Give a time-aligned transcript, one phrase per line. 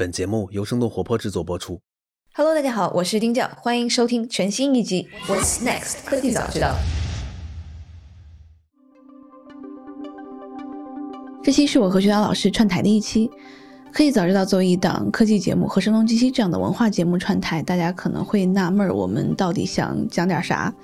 [0.00, 1.78] 本节目由生动活泼制作播出。
[2.32, 6.68] Hello，大家好，我是丁教，欢迎收听全新一集《What's Next 科技早知道》。
[11.44, 13.30] 这期是我和学长老师串台的一期。
[13.92, 20.74] 科技早知道作为一档科技节目和声东击西这样的文化节目串台，大家可能会纳闷儿，我们到底想讲点啥？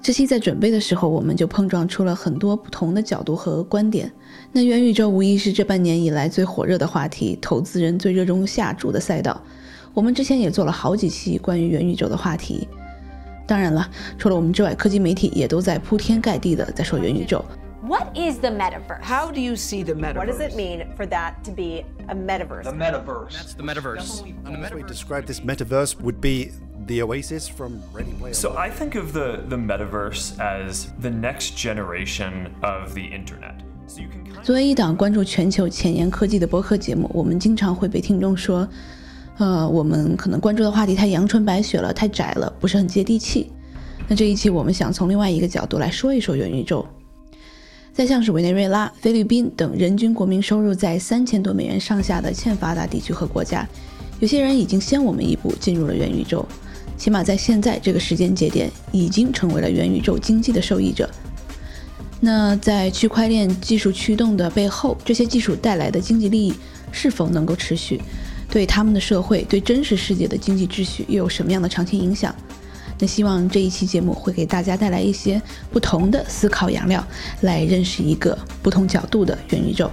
[0.00, 4.10] 这期在准备的时候，我们就碰撞出了很多不同的角度和观点。
[4.52, 9.38] 那元宇宙无疑是这半年以来最火热的话题，投资人最热衷下注的赛道。
[9.92, 12.66] 我们之前也做了好几期关于元宇宙的话题。
[13.46, 17.44] 当然了，除了我们之外，科技媒体也都在铺天盖地的在说元宇宙。
[17.87, 19.01] What is the metaverse?
[19.01, 20.15] How do you see the metaverse?
[20.15, 22.63] What does it mean for that to be a metaverse?
[22.63, 23.33] The metaverse.
[23.33, 24.23] That's the metaverse.
[24.45, 24.87] And the way metaverse.
[24.87, 26.51] describe this metaverse would be
[26.87, 28.57] the oasis from Ready Player So One.
[28.57, 33.61] I think of the, the metaverse as the next generation of the internet.
[33.87, 38.65] So you can kind 作为一档关注全球前沿科技的播客节目，我们经常会被听众说，
[39.39, 43.51] 呃，我们可能关注的话题太阳春白雪了，太窄了，不是很接地气。
[44.07, 46.87] 那这一期我们想从另外一个角度来说一说元宇宙。
[47.98, 53.68] 再像是委内瑞拉、菲律宾等人均国民收入在三千多美元上下的欠发达地区和国家，
[54.20, 56.46] 有些人已经先我们一步进入了元宇宙，
[56.96, 61.10] 起码在现在这个时间节点，已经成为了元宇宙经济的受益者。
[62.20, 66.54] 那在区块链技术驱动的背后，这些技术带来的经济利益
[66.92, 68.00] 是否能够持续？
[68.48, 72.32] 对他们的社会、对真实世界的经济秩序又有什么样的长期影响？
[73.00, 77.06] 那希望这一期节目会给大家带来一些不同的思考养料，
[77.42, 79.88] 来认识一个不同角度的元宇宙。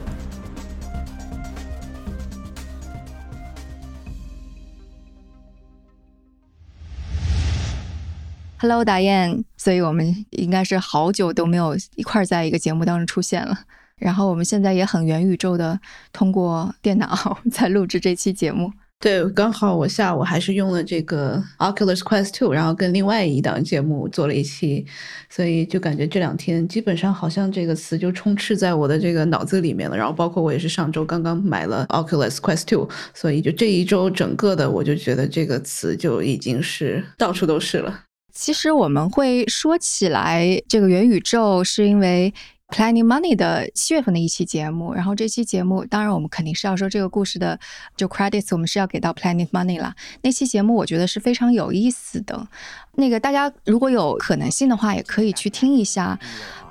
[8.58, 13.60] Hello，达燕，所以我们应该是好久都没有一块在一个节目当中出现了。
[13.98, 15.80] 然后我们现在也很元宇宙的
[16.12, 18.72] 通过电脑 在录制这期节目。
[18.98, 24.84] 对，刚好我下午还是用了这个 Oculus Quest 2，然后跟另外一档节目做了一期，
[25.30, 29.96] 所以就感觉这两天基本上好像这个词就充斥在我的这个脑子里面了。
[29.96, 38.02] 然后包括我也是上周刚刚买了 Oculus Quest 2，所以就这一周整个的我就觉得这个词就已经是到处都是了。
[38.34, 42.34] 其实我们会说起来这个元宇宙，是因为
[42.69, 44.95] Planet Money 的七月份的一期节目。
[44.95, 47.59] 然后这期节目，当然我们肯定是要说这个故事的
[47.97, 49.95] 就 credits，我们是要给到 Planet Money 啦。
[50.23, 52.47] 那期节目我觉得是非常有意思的。
[52.95, 56.19] 那个大家如果有可能性的话，也可以去听一下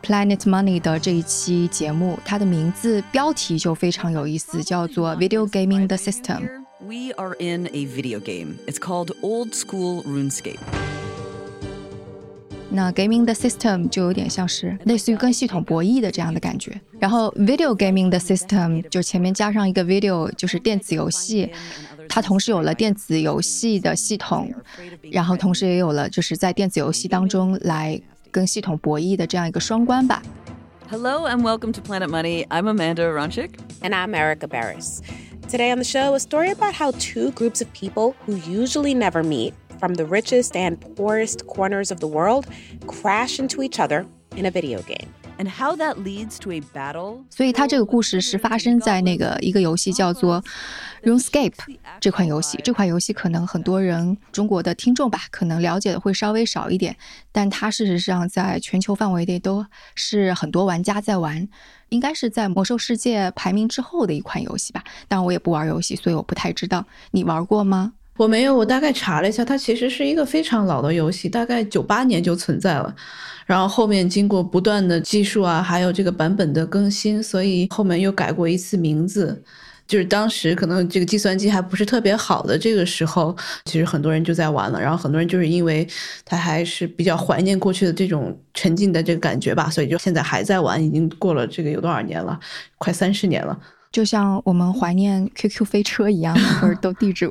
[0.02, 6.48] Planet Money 的这一期节目，它的名字标题就非常有意思，叫做 Video Gaming the System。
[6.82, 8.58] We are in a video game.
[8.66, 10.60] It's called Old School RuneScape.
[12.74, 16.80] 那 gaming the system 就有点像是类似于跟系统博弈的这样的感觉。
[17.00, 21.52] 然后 video gaming the system 就前面加上一个 video，就是电子游戏，
[22.08, 24.54] 它同时有了电子游戏的系统，
[25.12, 28.00] 然后同时也有了就是在电子游戏当中来
[28.32, 30.22] 跟系统博弈的这样一个双关吧。
[30.92, 32.46] Hello and welcome to Planet Money.
[32.48, 33.52] I'm Amanda Ronchik.
[33.82, 35.02] And I'm Erica Barris.
[35.48, 39.24] Today on the show, a story about how two groups of people who usually never
[39.24, 39.54] meet
[39.85, 42.47] from the richest and poorest corners of the world
[42.87, 45.09] crash into each other in a video game.
[45.37, 47.25] And how that leads to a battle.
[47.29, 50.43] 所以它这个故事是发生在那个一个游戏叫做
[51.03, 51.53] RuneScape
[52.01, 52.59] 这款游戏。
[52.65, 56.97] 这款游戏可能很多人中国的听众吧，可能了解的会稍微少一点，
[57.31, 61.47] 但它事实上在全球范围内都是很多玩家在玩，
[61.91, 64.85] 应该是在魔兽世界排名之后的一款游戏吧。
[65.09, 66.87] 当然我也不玩游戏，所以我不太知道。
[67.11, 67.95] 你玩过吗？
[68.17, 72.95] 我没有，我大概查了一下，它其实是一个非常老的游戏，大概九八年就存在了。
[73.45, 79.43] 然后后面经过不断的技术啊，还有这个版本的更新，所以后面又改过一次名字。
[79.87, 83.37] 就是当时可能这个计算机还不是特别好的这个时候，
[83.67, 84.81] 其实很多人就在玩了。
[84.81, 85.87] 然后很多人就是因为
[86.25, 90.83] 他还是比较怀念过去的这种沉浸的这个感觉吧，所以就现在还在玩。
[90.83, 92.41] 已经过了这个有多少年了？
[92.79, 93.59] 快三十年了。
[93.93, 97.31] 就像我们怀念 QQ 飞车一样，或者斗地主。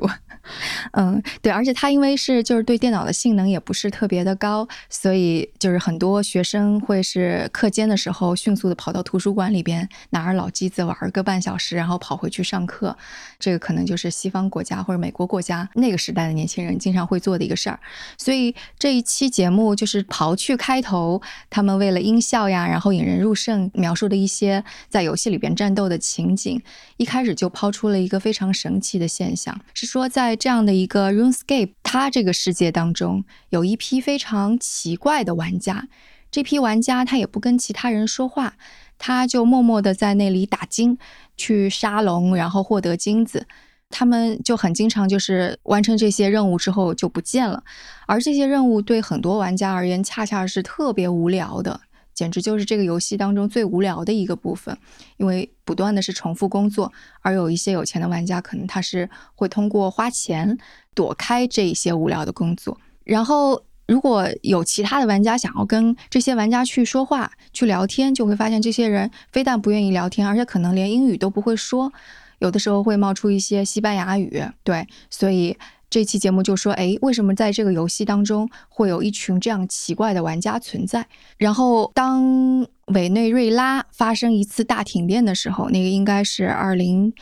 [0.92, 12.96] 嗯，对，而且它因为是就是对电脑的性能也不是特别的高，所以就是很多学生会是课间的时候迅速的跑到图书馆里边，拿着老机子玩个半小时，然后跑回去上课。
[13.38, 17.78] 这个可能就是西方国家或者美国国家那个时代的年轻人经常会做的一个事儿。
[18.16, 21.20] 所以这一期节目就是刨去开头
[21.50, 26.60] 他们为了音效呀，然后引人入胜描述的一些在游戏里边战斗的情景，
[26.96, 35.88] 一开始就抛出了一个非常神奇的现象，是说在这样的一个 RuneScape 它这个世界当中，有一批非常奇怪的玩家。
[36.30, 38.54] 这批玩家他也不跟其他人说话，
[38.98, 40.98] 他就默默地在那里打金，
[41.36, 43.46] 去沙龙，然后获得金子。
[43.90, 47.62] 他们就很经常就是完成这些任务之后就不见了，
[48.08, 51.80] 而这些任务对很多玩家而言，恰恰是特别无聊的，
[52.14, 54.76] 简直就是这个游戏当中最无聊的一个部分，
[55.16, 60.56] 因为不断的是重复工作，而有一些有钱的玩家可能他是会通过花钱
[60.94, 71.92] 躲开这些无聊的工作，然后如果有其他的玩家想要跟这些玩家去说话、去聊天，就会发现这些人非但不愿意聊天，而且可能连英语都不会说。
[72.40, 75.56] 有的时候会冒出一些西班牙语，对，所以
[75.94, 81.06] 这期节目就说，哎，为什么在这个游戏当中会有一群这样奇怪的玩家存在？
[81.38, 87.12] 然后当委内瑞拉发生一次大停电的时候，那个应该是二零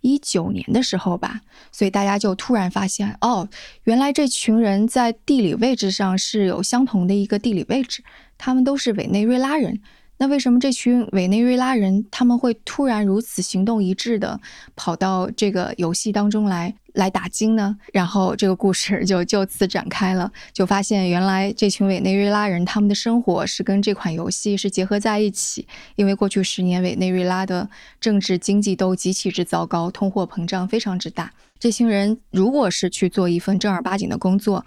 [0.00, 3.46] 一九年的时候吧，所以大家就突然发现，哦，
[3.82, 8.02] 原来这群人在地理位置上是有相同的一个地理位置，
[8.38, 9.82] 他们都是委内瑞拉人。
[10.16, 14.40] 那为什么这群委内瑞拉人他们会突然如此行动一致的
[14.76, 17.76] 跑到这个游戏当中来来打金呢？
[17.92, 25.66] 然后这个故事就就此展开了，就发现原来这群委内瑞拉人他们的生活是跟这款游戏是结合在一起，
[25.96, 27.68] 因为过去十年委内瑞拉的
[28.00, 31.32] 政治经济都极其之糟糕，通货膨胀非常之大。
[31.58, 34.64] 这群人如果是去做一份正儿八经的工作。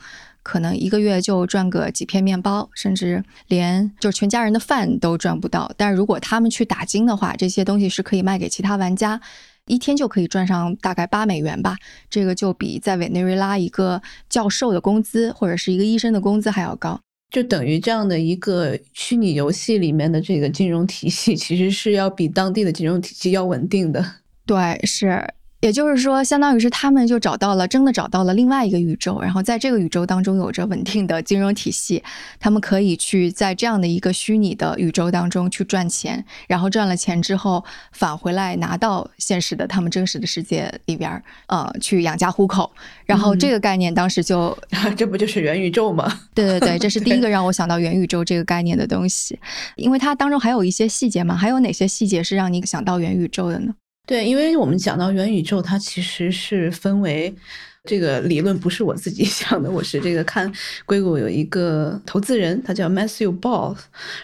[0.47, 5.69] 可能一个月就赚个几片面包，甚至连就全家人的饭都赚不到。
[5.75, 9.19] 但是如果他们去打金的话，这些东西是可以卖给其他玩家，
[9.65, 11.75] 一天就可以赚上大概八美元吧。
[12.09, 16.97] 这个就比在委内瑞拉一个教授的工资或者是一个医生的工资还要高。
[17.29, 24.03] 就等于这样的一个虚拟游戏里面的这个金融体系，其实是要比当地的金融体系要稳定的。
[24.45, 25.27] 对，是。
[25.68, 32.02] 也就是说，相当于是他们就找到了，真的找到了另外一个宇宙，然后在这个宇宙当中有着稳定的金融体系，
[32.40, 37.62] 他们可以去在这样的一个虚拟的宇宙当中去赚钱，然后赚了钱之后
[37.92, 42.72] 返回来拿到现实的他们真实的世界里边，呃，去养家糊口。
[43.06, 44.58] 然后这个概念当时就，
[44.96, 46.22] 这不就是元宇宙吗？
[46.34, 49.38] 对对对，这是第一 个让我想到元宇宙这个概念的东西，
[49.75, 53.74] 因为它当中还有一些细节嘛，还有哪些细节是让你想到元宇宙的呢？
[54.07, 57.36] 对，因为我们讲到元宇宙，它其实是分为
[57.83, 60.50] 这个理论，不是我自己 想的，我是这个看
[60.86, 63.75] 硅谷有一个投资人，他叫 Matthew Ball，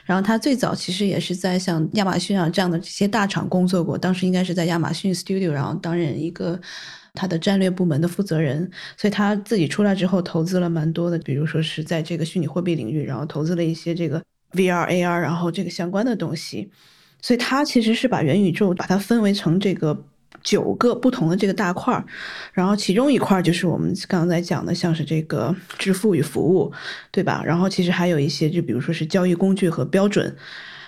[0.06, 6.57] 然后他最早其实也是在像亚马逊啊这样的这些大厂工作过，当时应该是在亚马逊 Studio，然后担任一个
[7.13, 16.71] 他的战略部门的负责人，所以他自己出来之后投资了蛮多的，比如说是在这个虚拟货币领域，然后投资了一些这个 VR、AR，然后这个相关的东西。
[17.23, 19.97] 所以它其实是把元宇宙把它分为成这个
[20.43, 22.03] 九个不同的这个大块儿，
[22.51, 26.69] 然后其中一块儿就是我们刚才讲的，像是这个支付与服务，
[27.11, 27.41] 对吧？
[27.45, 30.35] 然后其实还有一些，就比如说是交易工具和标准，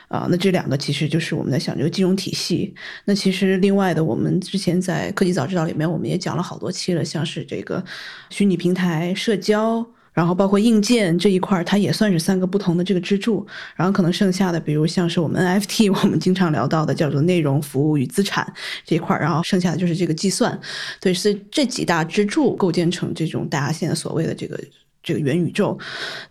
[0.09, 2.75] 啊，那这两个其实就是我们在想这个金融体系。
[3.05, 7.81] 那其实另外的，我们之前在科技早知道里面我们也讲了好多期了，像是这个
[8.29, 9.87] 虚拟平台、社交。
[10.15, 13.45] 然后包括硬件这一块，它也算是三个不同的这个支柱。
[13.75, 18.51] 然后可能剩下的，比如像是我们 NFT， 我们经常聊到的叫做内容、服务与资产
[18.85, 19.15] 这一块。
[19.19, 20.57] 然后剩下的就是这个计算，
[21.01, 24.57] 对，是这几大支柱构建成这种大家现在所谓的这个
[25.03, 25.77] 这个元宇宙。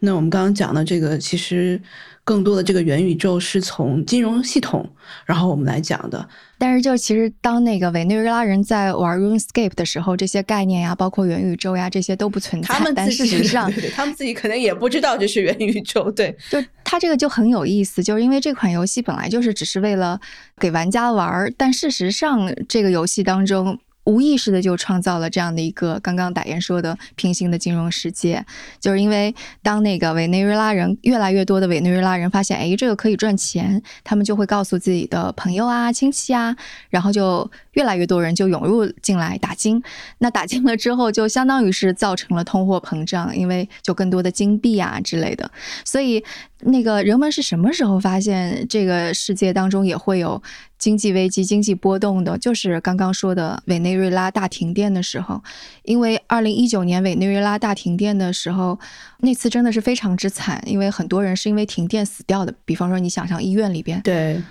[0.01, 1.79] 那我们刚刚讲的这个，其实
[2.25, 4.89] 更多的这个元宇宙是从金融系统，
[5.27, 6.27] 然后我们来讲的。
[6.57, 12.75] 但是，就其实当那个委内瑞拉人在玩 RuneScape 的时候，这些概念呀，包括元宇宙呀，这些都不存在。
[12.75, 16.11] 他们但事实上， 他们自己可能也不知道这是元宇宙。
[16.11, 20.19] 对，就它这个就很有意思，就是因为这款游戏本来就是只是为了
[20.59, 23.79] 给玩家玩，但事实上这个游戏当中。
[24.05, 28.45] 无意识的就创造了这样的一个刚刚打言说的平行的金融世界，
[28.81, 36.55] 就是因为当那个委内瑞拉人越来越多的委内瑞拉人发现，哎，这个可以赚钱，他们就会告诉自己的朋友啊、亲戚啊，
[36.91, 39.83] 然后就越来越多人就涌入进来打金。
[40.19, 45.51] 那打金了之后，就相当于是造成了通货膨胀，因为就更多的金币啊之类的。
[45.85, 46.23] 所以
[46.65, 50.43] 那个人们是什么时候发现这个世界当中也会有？
[50.77, 55.43] 经济危机、经济波动的，就是刚刚说的委内瑞拉大停电的时候。
[55.85, 58.79] 因为二零一九年委内瑞拉大停电的时候，
[59.21, 62.53] 那次真的是非常之惨，因为很多人是因为停电死掉的。
[62.67, 64.43] 比方说，你想象医院里边，对。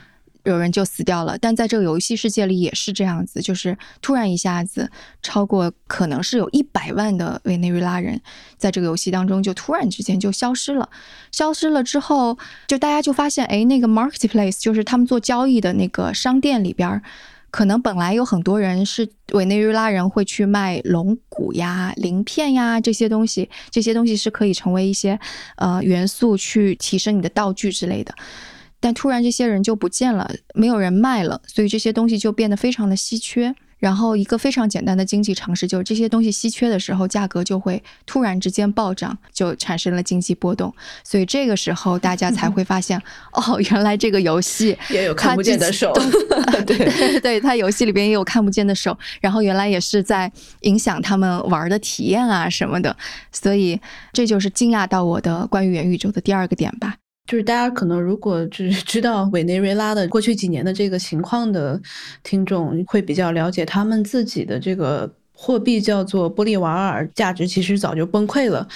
[0.43, 4.89] 有人就死掉了，但在这个游戏世界里也是这样子，就是突然一下子，
[5.21, 8.21] 超过可能是有一百万的委内瑞拉人，
[8.57, 10.89] 在这个游戏当中就突然之间就消失了。
[11.31, 17.01] 消失了之后，就大家就发现，哎，那个 marketplace 就是他们做交易的那个商店里边，
[17.49, 25.17] 可能本来有很多人是委内瑞拉人会去卖龙骨呀、鳞片呀这些东西，这些东西是可以成为一些
[25.55, 28.13] 呃元素去提升你的道具之类的。
[28.83, 33.55] 但突然这些人就不见了，没有人卖了，所以这些东西就变得非常的稀缺。
[33.79, 40.73] 然后一个非常简单的经济常识就是这些东西稀缺的时候，价格就会突然之间暴涨，就产生了经济波动。
[41.03, 45.93] 所以这个时候大家才会发现， 哦，原来这个游戏也有看不见的手，
[46.65, 52.95] 对对对，它游戏里边也有看不见的手，然后原来也是在影响他们玩的体验啊什么的。
[53.33, 53.79] 所以
[54.13, 56.95] 这就是惊讶到我的关于元宇宙的第二个点吧。
[57.25, 61.81] 就是大家可能如果就是 知道委内瑞拉的过去几年的这个情况的
[62.21, 68.67] 听众，会比较了解他们自己的这个货币叫做玻利瓦尔，价值其实早就崩溃了。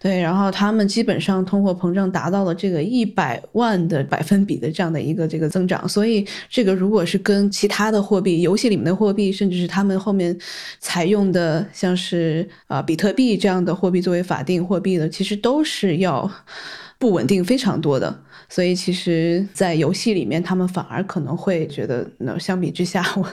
[0.00, 10.36] 对，然后他们基本上通货膨胀达到了这个一百万的百分比的这样的一个这个增长，所以这个如果是跟其他的货币、游戏里面的货币，甚至是他们后面
[10.78, 16.30] 采用的像是啊比特币这样的货币作为法定货币的，其实都是要。
[16.98, 23.28] 不稳定非常多的，所以其实，在游戏里面，他们反而可能会觉得，那相比之下，我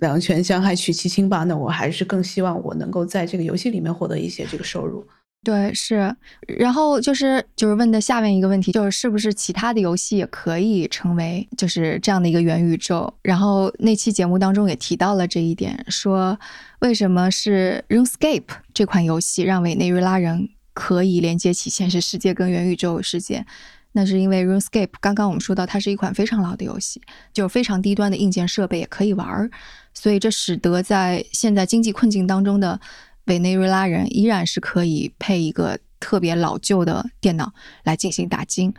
[0.00, 1.44] 两全相害取其轻吧。
[1.44, 5.06] 那我还是更希望我能够在这个游戏里面获得一些这个收入。
[5.44, 6.14] 对，是。
[6.58, 13.14] 然后就是就是问的下面一个问题，就是是不是其他的游戏也可以成为就是这样的一个元宇宙？
[13.22, 16.38] 然后那期节目当中也提到了这一点，说
[16.80, 18.42] 为什么是 RuneScape
[18.74, 20.50] 这款游戏让委内瑞拉人。
[20.78, 23.44] 可以连接起现实世界跟元宇宙世界，
[23.90, 29.50] 那是因为 RuneScape 刚刚我们说到它是一款非常老的游戏，就是非常低端的硬件设备也可以玩儿，
[29.92, 32.80] 所以这使得在现在经济困境当中的
[33.24, 38.72] 委内瑞拉人依然是可以配一个特别老旧的电脑来进行打金，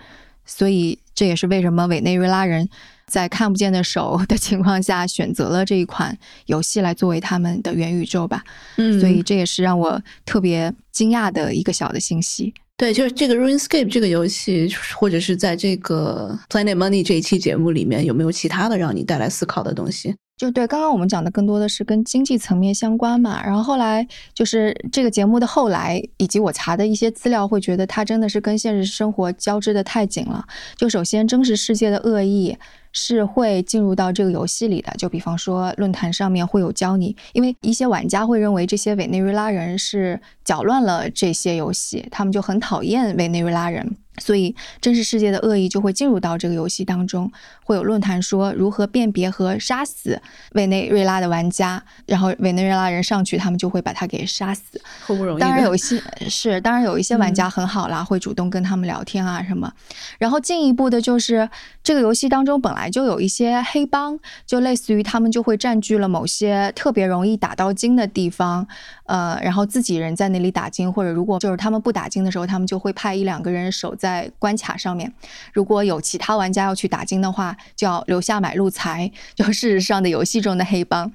[0.45, 2.69] 所以这也是为什么委内瑞拉人。
[3.09, 8.43] 在看不见的手 的情况下，选择了这一款游戏来作为他们的元宇宙吧。
[8.77, 12.53] 嗯，所以这也是让我特别惊讶的一个小的信息。
[12.77, 20.15] 对，就是这个 RuneScape 这个游戏，或者是在这个 Planet Money 这一期节目里面，有没有其他的让你带来思考的东西？
[20.37, 23.43] 就对，刚刚我们讲的更多的是跟经济层面相关嘛。
[23.45, 30.45] 然后后来就是这个节目的后来，以及我查的一些资料，会觉得它真的是跟现实生活交织的太紧了。
[30.77, 32.57] 就首先，真实世界的恶意。
[32.91, 43.95] 是会进入到这个游戏里的，就比方说论坛上面会有教你，因为一些玩家会认为这些委内瑞拉人是搅乱了这些游戏，他们就很讨厌委内瑞拉人。
[44.19, 47.31] 所以，真实世界的恶意就会进入到这个游戏当中，
[47.63, 50.21] 会有论坛说如何辨别和杀死
[50.53, 54.81] 委内瑞拉的玩家，然后委内瑞拉人上去，他们就会把他给杀死。
[55.07, 55.39] 不容易。
[55.39, 59.71] 当然有一些是，当然有一些玩家很好啦，会主动跟他们聊天啊什么。
[60.17, 61.49] 然后进一步的就是
[61.83, 68.67] 这个游戏当中本来就有一些黑帮，就类似于他们就会占据了某些特别容易打到金的地方，
[69.09, 74.29] 呃，然后自己人在那里打金，或者如果就是他们不打金的时候，他们就会派一两个人守在。
[74.37, 75.11] 关卡上面，
[75.51, 81.11] 如果有其他玩家要去打金的话，就要留下买路财，就事实上的游戏中的黑帮。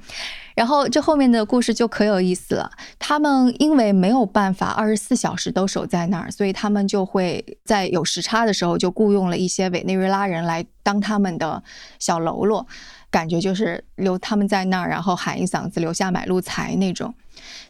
[0.55, 2.71] 然后这后面的故事就可有意思了。
[2.99, 11.63] 他们因为没有办法二十四小时都守在那儿，所以他们就会在有时差的时候就雇佣了一些委内瑞拉人来当他们的
[11.99, 12.67] 小喽啰，
[13.11, 17.15] 感觉就是留他们在那儿，然后喊一嗓子留下买路财那种。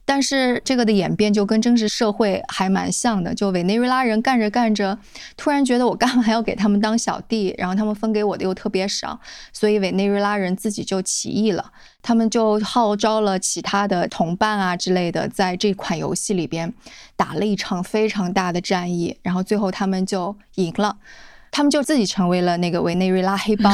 [0.04, 4.98] 但是这个的演变就跟真实社会还蛮像的，就委内瑞拉人干着干着，
[5.36, 9.18] 突然觉得我干嘛要给他们当小弟，然后他们分给我的又特别少，
[9.52, 16.72] 所以委内瑞拉人自己就起义了，他们就号召了其他的同伴啊之类的，在这款游戏里边
[17.16, 20.96] 打了一场非常大的战役，然后最后他们就赢了。
[21.54, 23.72] 他们就自己成为了那个委内瑞拉黑帮，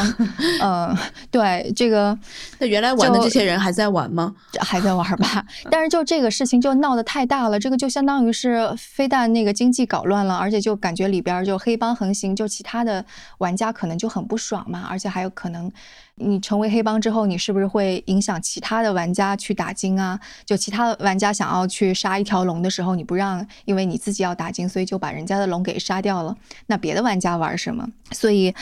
[0.61, 0.95] 嗯，
[1.33, 2.17] 对这个，
[2.59, 4.35] 那原来玩的这些人还在玩吗？
[4.61, 5.43] 还在玩吧。
[5.71, 13.03] 但是就这个事情就闹得太大了，这个就相当于是非但那个经济搞乱了，而且就感觉里边就黑帮横行，就其他的
[13.39, 15.73] 玩家可能就很不爽嘛，而且还有可能。
[16.21, 20.21] 你成为黑帮之后，你是不是会影响其他的玩家去打金啊？
[20.45, 26.37] 就其他玩家想要去杀一条龙的时候，你不让，因为你自己要打金，所以就把人家的龙给杀掉了。
[26.67, 27.87] 那别的玩家玩什么？
[28.13, 28.55] 所以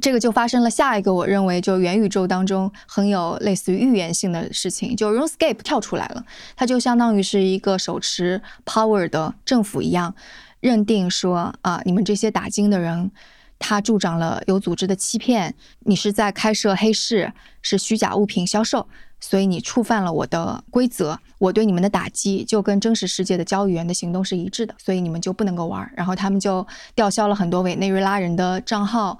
[0.00, 10.14] 这个就发生了下一个我认为就元宇宙当中很有类似于预言性的事情，就 RuneScape 跳出来了，它就相当于是一个手持 power 的政府一样，
[10.60, 13.10] 认定说啊，你们这些打金的人。
[13.58, 17.32] 他助长了有组织的欺骗，你是在开设黑市，
[17.62, 18.86] 是虚假物品销售，
[19.20, 25.90] 所以你触犯了我的规则，我对你们的打击就跟真实世界的交易员的行动是一致的，所以你们就不能够玩。
[25.96, 29.18] 然后他们就吊销了很多委内瑞拉人的账号，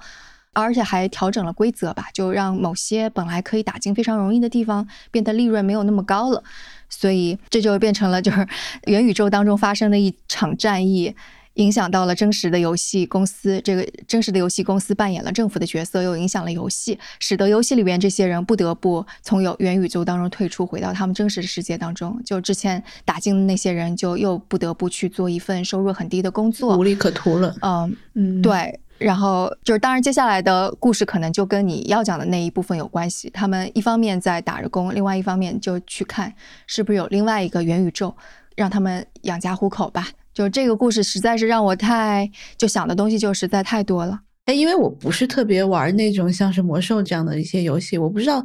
[0.53, 6.43] 而且还调整了规则吧，就让某些本来可以打进非常容易的地方变得利润没有那么高了，
[6.87, 8.47] 所以这就变成了就是
[8.85, 11.15] 元宇宙当中发生的一场战役。
[11.57, 22.19] 影响到了真实的游戏公司，这个真实的游戏公司扮演了政府的角色，又影响了游戏，使得游戏里边这些人不得不从有元宇宙当中退出，回到他们真实的世界当中。
[22.25, 27.55] 就之前打进的那些人，就又不得不去做一份收入很低的工作，无利可图了。
[27.61, 28.79] 嗯嗯，对。
[28.99, 33.29] 然后就是，当然接下来的故事可能就跟你要讲的那一部分有关系。
[33.29, 36.33] 他们一方面在打着工，另外一方面就去看
[36.65, 38.15] 是不是有另外一个元宇宙，
[38.55, 40.07] 让他们养家糊口吧。
[40.37, 44.19] 就这个故事实在是让我太就想的东西就实在太多了。
[44.45, 48.43] 哎，因为我不是特别玩那种像是魔兽这样的一些游戏，我不知道，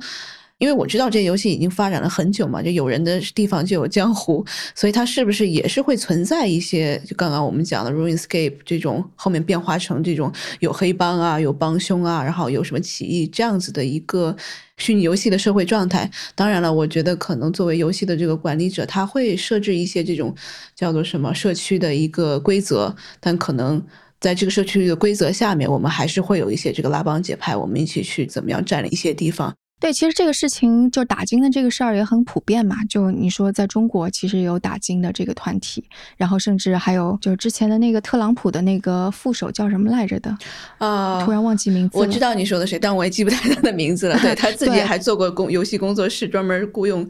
[0.62, 14.36] 因为我知道这游戏已经发展了很久嘛，就有人的地方就有江湖，所以它是不是也是会存在一些就刚刚我们讲的 RuneScape 这种后面变化成这种有黑帮啊、有帮凶啊，然后有什么起义这样子的一个。
[14.78, 20.34] 虚拟游戏的社会状态，当然了，我觉得可能作为游戏的这个管理者，他会设置一些这种
[20.74, 23.80] 叫做什么社区的一个规则，但可能
[24.18, 29.54] 在这个社区的规则下面，我们还是会有一些这个拉帮结派，我们一起去怎么样占领一些地方。
[29.82, 32.76] 对，其实这个事情就打金的这个事儿也很普遍嘛。
[32.88, 35.82] 就你说，在中国其实有打金的这个团体，
[36.16, 40.38] 然后甚至还有就是之前的那个特朗普的那个副手叫什么来着的
[40.78, 41.20] 啊？
[41.24, 41.98] 突然忘记名字。
[41.98, 44.16] 我知道你说的谁，但我也记不太他的名字了。
[44.22, 47.04] 对他自己还做过工游戏工作室，专门雇佣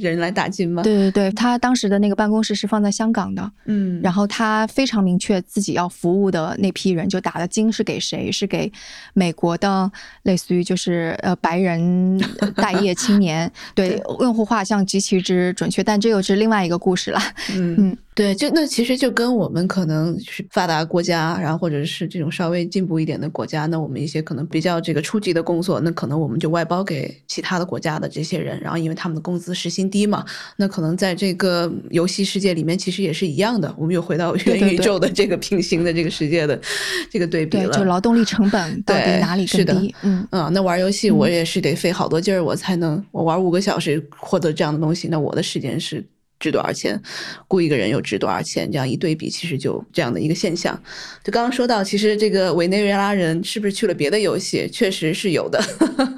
[0.00, 0.82] 人来打金吗？
[0.82, 3.50] 对对对，他当时的那个办公室是放在香港的。
[3.66, 8.30] 嗯，然后他非常明确自己要服务的那批人，就打的金是给谁？
[8.32, 8.70] 是给
[9.14, 9.90] 美国的，
[10.22, 12.18] 类似于就是呃白人。
[12.56, 17.20] 待业青年对 用户画像极其之准确，但这又是另外一个故事了。
[17.54, 17.96] 嗯嗯。
[18.18, 30.24] 对，就那其实就跟我们可能是发达国家，然后或者是这种稍微进步一点的国家，那我们一些可能比较这个初级的工作，那可能我们就外包给其他的国家的这些人，然后因为他们的工资时薪低嘛，
[30.56, 33.72] 那可能在这个游戏世界里面其实也是一样的。
[33.78, 36.60] 我们又回到 元宇宙的这个平行的这个世界的
[37.08, 37.72] 这个对比了。
[37.72, 39.94] 就劳动力成本到底哪里更低？
[40.02, 46.04] 嗯嗯，那玩游戏我也是得费好多劲儿，我才能我玩五个小时获得这样的东西，那我的时间是。
[46.38, 47.00] 值多少钱？
[47.46, 48.70] 雇一个人又值多少钱？
[48.70, 50.80] 这样一对比，其实就这样的一个现象。
[51.24, 54.68] 就刚刚说到，其实这个委内瑞拉人是不是去了别的游戏？
[54.72, 55.62] 确实是有的。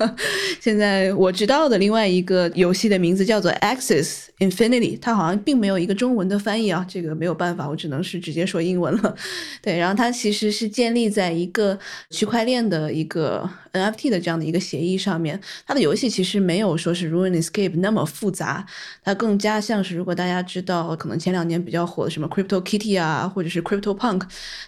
[0.61, 9.15] 现在我知道的另外一个游戏的名字叫做 Axis Infinity，它好像并没有一个中文的翻译啊，这个没有办法，我只能是直接说英文了。
[9.63, 11.79] 对，然后它其实是建立在一个
[12.11, 15.41] 区块链的一个 NFT 的这样的一个协议上面。
[15.67, 18.65] 它的游戏其实没有说是 Ruin Escape 那么复杂，
[19.03, 24.23] 它更加像是如果大家知道，可能前两年比较火的什么 Crypto Kitty 啊，或者是 Crypto Punk，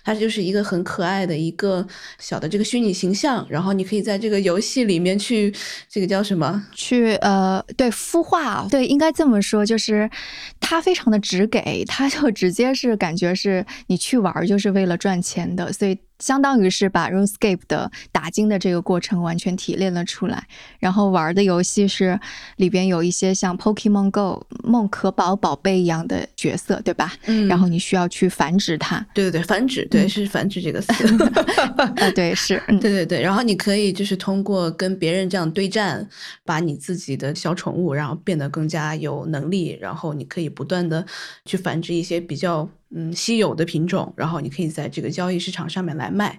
[0.04, 1.86] 它就是一个很可爱的一个
[2.18, 5.54] 小的这个虚拟形象，然后你可以在这个游戏里面去，
[5.88, 6.64] 这个叫什么？
[6.72, 10.08] 去呃，对，孵化，对，应该这么说，就是
[10.60, 15.98] 它非常的直给，它就直接是感觉是你去玩就是为了赚钱的，所以。
[16.22, 20.46] 相当于是把 RuneScape 的打金的这个过程完全提炼了出来，
[20.78, 22.18] 然后玩的游戏是
[22.56, 27.12] 里边有一些像 Pokemon Go 梦可宝宝贝一样的角色，对吧？
[27.26, 27.48] 嗯。
[27.48, 29.04] 然后你需要去繁殖它。
[29.12, 30.92] 对对对，繁殖，对，是繁殖这个词。
[31.76, 33.20] 啊，对，是，嗯对对对。
[33.20, 36.08] 然后你可以就是通过跟别人这样对战，
[36.44, 41.04] 把你自己的小宠物，然后变得更加有能力，然后你可以不断的
[41.44, 42.68] 去繁殖一些比较。
[42.94, 46.38] 嗯，稀有的品种，然后你可以在这个交易市场上面来卖，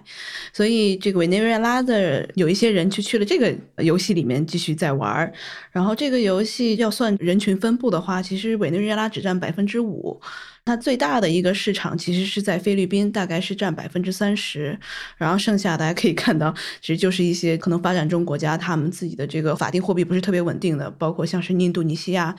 [0.52, 5.32] 所以这个委内瑞拉的有一些人就去了这个游戏里面继续在玩儿，
[5.72, 10.20] 然后这个游戏要算人群分布的话，其实委内瑞拉只占百分之五，
[10.64, 14.78] 它最大的一个市场其实是在菲律宾，大概是占百分之三十，
[15.16, 22.36] 然后剩下大家可以看到，其实就是一些可能发展中国家他们自己的这个法定货币不是特别稳定的，包括像是印度尼西亚。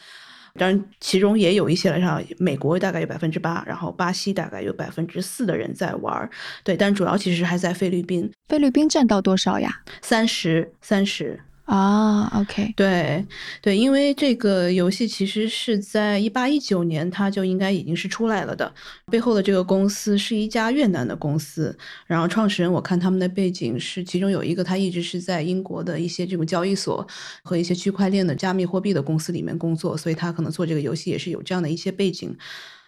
[0.58, 6.30] 当然，其中也有一些了，像美国大概有百分之八，然后巴西大概有百分之四的人在玩，
[6.64, 8.32] 对，但主要其实还在菲律宾。
[8.48, 9.82] 菲律宾占到多少呀？
[10.02, 11.40] 三十，三十。
[11.66, 13.26] 啊，OK，对
[13.60, 18.72] 对，因为这个游戏其实是在一八一九年，它就应该已经是出来了的。
[19.12, 21.76] 背后的这个公司是一家越南的公司，
[22.06, 27.06] 然后创始人我看他们的背景是，其中有一个他一直是在英国的一些这种交易所
[27.44, 32.38] 和一些区块链的加密货币的公司里面工作，所以他可能做这个游戏也是有这样的一些背景。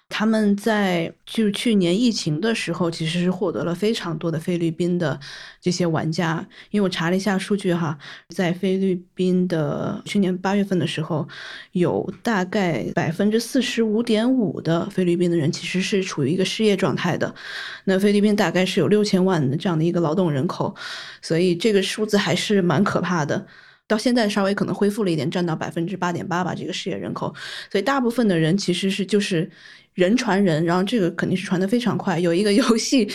[0.09, 5.19] 他们在就去年疫情的时候，其实是获得了非常多的菲律宾的
[5.61, 6.45] 这些玩家。
[6.71, 7.97] 因为我查了一下数据哈，
[8.29, 11.27] 在菲律宾的去年八月份的时候，
[11.73, 17.35] 有大概百分之四十五点五的菲律宾的人其实是处于一个失业状态的。
[17.83, 20.73] 那菲律宾大概是有六千万的这样的一个劳动人口，
[21.21, 23.45] 所以这个数字还是蛮可怕的。
[23.87, 27.33] 到现在稍微可能恢复了一点，占到百分之八点八吧，这个失业人口。
[27.71, 29.49] 所以大部分的人其实是就是
[29.97, 32.19] 人传人，然后这个肯定是传的非常快。
[32.19, 33.09] 有一个游戏，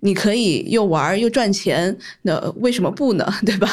[0.00, 3.30] 你可以又玩又赚钱，那为什么不呢？
[3.44, 3.68] 对吧？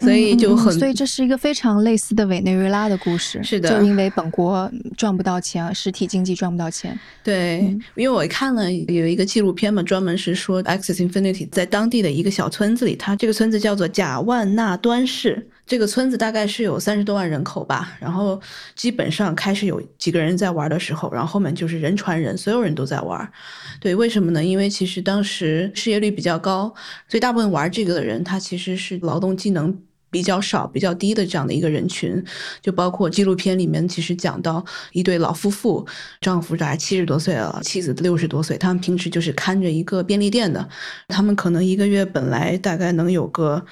[0.00, 3.44] 所以就很，嗯所以这是一个非常类似的委内瑞拉的故事。
[3.44, 6.98] 是的就因为本国赚不到钱，实体经济赚不到钱。
[7.22, 7.58] 对，
[7.94, 15.46] 因为我看了有一个纪录片嘛，专门是说 Access Infinity 在当地的一个小村子里，它这个村子叫做贾万纳端市。
[15.70, 18.40] 这个村子大概是有三十多万人口吧，然后
[18.74, 23.32] 基本上开始有几个人在玩的时候，然后后面就是人传人，所有人都在玩。
[23.78, 24.44] 对，为什么呢？
[24.44, 26.74] 因为其实当时失业率比较高，
[27.06, 29.80] 所以大部分玩这个的人，他其实是劳动技能
[30.10, 32.20] 比较少、比较低的这样的一个人群，
[32.60, 35.86] 就包括纪录片里面其实讲到一对老夫妇，
[36.20, 40.68] 丈夫大概七十多岁了，妻子六十多岁，他们平时就是看着一个便利店的，
[41.06, 43.64] 他们可能一个月本来大概能有个。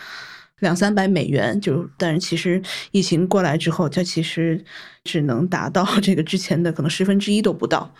[0.61, 4.65] 两三百美元，就但是其实疫情过来之后，它其实
[5.05, 7.93] 只能达到 这个之前的可能十分之一都不到，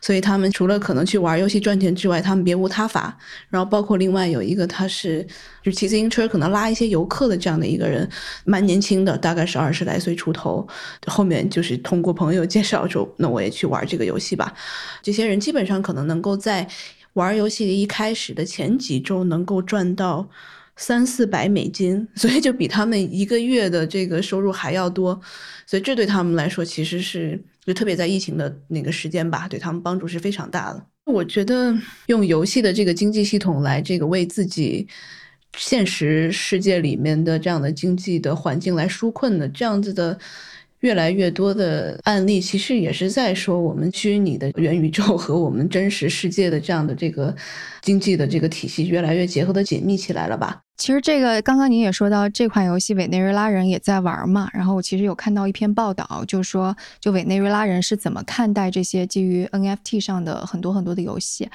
[0.00, 3.16] 所以他们除了可能去玩游戏赚钱之外，他们别无他法。
[3.48, 5.26] 然后包括另外有一个他是
[5.62, 8.08] 就骑自行车可能拉一些游客的这样的一个人，
[8.44, 10.66] 蛮年轻的，大概是二十来岁出头。
[11.06, 14.52] 后面就是通过朋友介绍说，那我也去玩这个游戏吧。
[15.02, 16.68] 这些人基本上可能能够在
[17.14, 20.28] 玩游戏的一开始的前几周能够赚到。
[20.82, 25.18] 三四百美金， 所以就比他们一个月的这个收入还要多，
[25.64, 30.84] 所以这对他们来说其实是就特别在疫情的那个时间吧，对他们帮助是非常大的。
[31.04, 31.72] 我觉得
[32.06, 34.86] 用游戏的这个经济系统来这个为自己
[35.56, 40.18] 现实世界里面的这样的经济的环境来纾困的这样子的。
[40.82, 47.34] 越来越多的案例，其实也是在说我们虚拟的元宇宙和我们真实世界的这样的这个
[47.80, 50.60] 经济的这个体系越来越结合的紧密起来了吧？
[50.76, 54.50] 其实这个刚刚您也说到这款游戏，委内瑞拉人也在玩嘛。
[54.52, 61.48] 然后我其实有看到一篇报道，就说就委内瑞拉人是怎么看待这些基于 NFT 上的很多很多的游戏，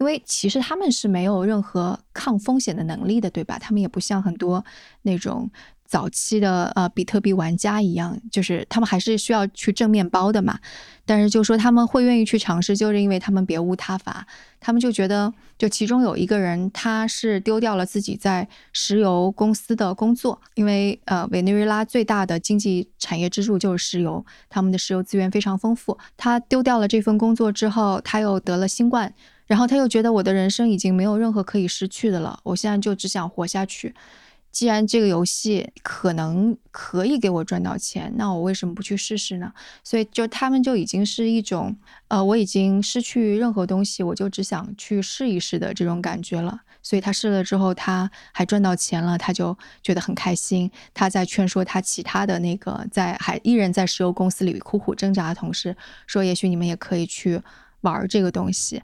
[0.00, 3.56] 因为其实他们是没有任何抗风险的能力的，对吧？
[3.60, 4.64] 他们也不像很多
[5.02, 5.48] 那种。
[5.92, 10.58] 早期的呃比特币玩家一样，就是他们还是需要去挣面包的嘛。
[11.04, 14.26] 但是就说他们会愿意去尝试，就是因为他们别无他法。
[14.58, 25.98] 他们就觉得，就其中有一个人，他是丢掉了自己在石油公司的工作，因为呃委内瑞拉最大的经济产业支柱就是石油，他们的石油资源非常丰富。
[26.16, 29.12] 他丢掉了这份工作之后，他又得了新冠，
[29.46, 33.94] 然后他又觉得我的人生已经没有任何可以失去的了，我现在就只想活下去。
[34.52, 39.52] 既然这个游戏可能可以给我赚到钱，那我为什么不去试试呢？
[39.82, 41.74] 所以就他们就已经是一种，
[42.08, 46.60] 呃，我已经失去任何东西，我就只想去试一试的这种感觉了。
[46.82, 50.70] 所以他试了之后，他还赚到钱了，他就觉得很开心。
[50.92, 55.74] 他在劝说他其他的那个在还依然在石油公司里苦苦挣扎的同事，
[56.06, 57.40] 说也许你们也可以去。
[57.82, 58.82] 玩这个东西，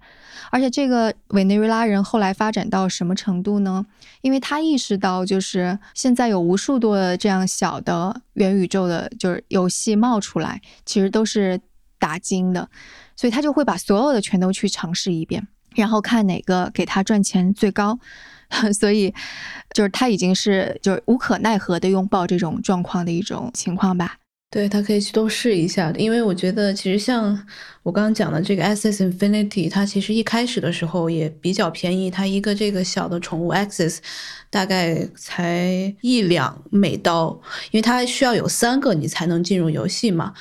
[0.51, 3.85] 而且这个委内瑞拉人后来发展到什么程度呢？
[4.21, 11.61] 因为他意识到，就是现在有无数多的这样小的元宇宙的，就是游戏冒出来，其实都是
[11.99, 12.69] 打金的，
[13.17, 17.99] 所以他就会把所有的全都去尝试一遍，然后看哪个给他赚钱最高。
[18.73, 19.13] 所以，
[19.75, 24.17] 就是他已经是就是无可奈何的拥抱这种状况的一种情况吧。
[24.51, 27.39] 对他可以去都试一下，因为我觉得其实像
[27.83, 33.99] 我刚刚讲的这个 Access Infinity，它其实一开始的时候也比较便宜，它一个这个小的宠物 Access
[34.49, 37.39] 大概才一两美刀，
[37.73, 40.33] 因为它需要有三个你才能进入游戏嘛。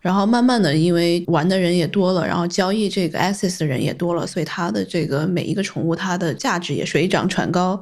[0.00, 7.80] 然后慢慢的，因为玩的人也多了，然后交易这个 Access 的人也多了，所以它的这个每一个宠物它的价值也水涨船高。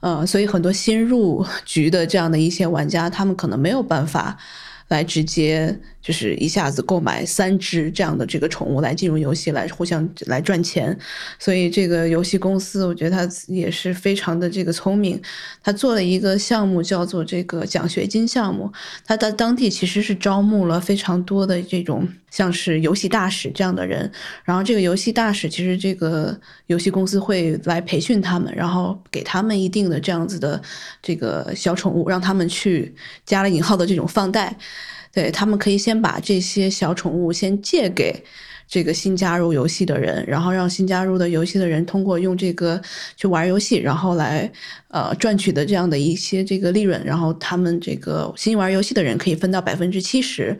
[0.00, 4.38] 呃，所以很多新入局的这样的一些玩家，他们可能没有办法。
[4.88, 10.96] 来直接就是一下子购买三只这样的这个宠物来进入游戏来互相来赚钱，
[11.38, 15.20] 所以这个游戏公司我觉得他也是非常的这个聪明，
[15.62, 18.72] 他做了一个项目叫做这个奖学金项目，
[19.04, 24.10] 他在当地其实是招募了非常多的这种像是游戏大使这样的人，
[24.44, 30.60] 然后这个游戏大使其实这个游戏公司会来培训他们，然后给他们一定的这样子的
[31.02, 32.94] 这个小宠物，让他们去
[33.26, 34.56] 加了引号的这种放贷。
[35.12, 38.24] 对他们可以先把这些小宠物先借给
[38.68, 42.80] 这个新加入游戏的人，然后让新加入的游戏的人通过用这个
[43.16, 44.50] 去玩游戏，然后来
[44.88, 50.56] 呃赚取的这样的一些这个利润，然后他们这个新玩游戏的人可以分到百分之七十，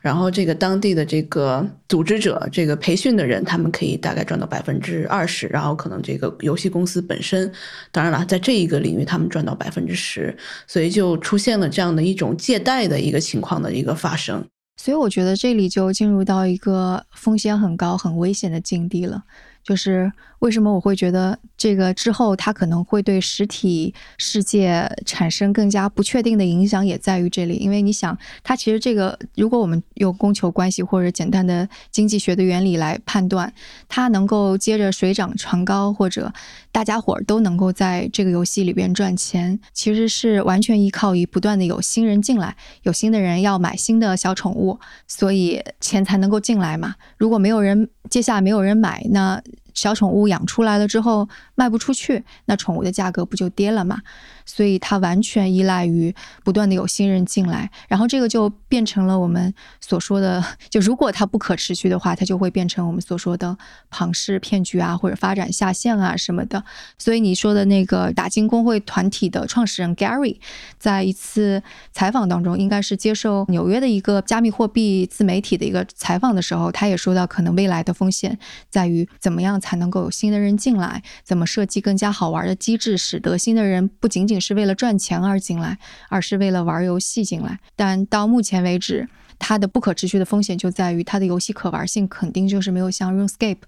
[0.00, 7.50] 然后这个当地的这个组织者、这个培训的人，他们可以大概赚到百分之二十，然后可能这个游戏公司本身，
[7.92, 14.44] 当然了，在这一个领域他们赚到百分之十，所以就出现了这样的一种借贷的一个情况的一个发生。
[14.82, 19.22] 所以我觉得这里就进入到一个风险很高、很危险的境地了。
[19.62, 20.12] 就是
[20.42, 27.54] 为什么我会觉得这个之后它可能会对实体世界产生更加不确定的影响，也在于这里。
[27.54, 33.52] 因为你想，它其实这个，如果我们用供求关系或者简单的经济学的原理来判断，
[33.88, 36.32] 它能够接着水涨船高，或者
[36.72, 46.96] 大家伙儿都能够在这个游戏里边赚钱，其实是完全依靠于不断的有新人进来，有新的人要买新的小宠物，所以钱才能够进来嘛。
[47.16, 49.40] 如果没有人，接下来没有人买，那。
[49.74, 54.02] 小宠物养出来了之后卖不出去，那宠物的价格不就跌了吗？
[54.44, 63.56] 所以它完全依赖于不断的有新人进来，然后这个就变成了我们所说的，就如果它不可持续的话，它就会变成我们所说的
[63.90, 66.62] 庞氏骗局啊，或者发展下线啊什么的。
[66.98, 70.38] 所以你说的那个打金工会团体的创始人 Gary，
[70.78, 78.38] 在一次采访当中，应该是接受纽约的一个加密货币自媒体的一个采访的时候，他也说到，可能未来的风险
[78.70, 87.60] 在于怎么样才能够有新的人进来，怎么设计更加好玩的机制，使得新的人不仅仅仅是为了赚钱而进来，而是为了玩游戏进来。
[87.76, 93.58] 但到目前为止，它的不可持续的风险就在于它的游戏可玩性肯定就是没有像 RuneScape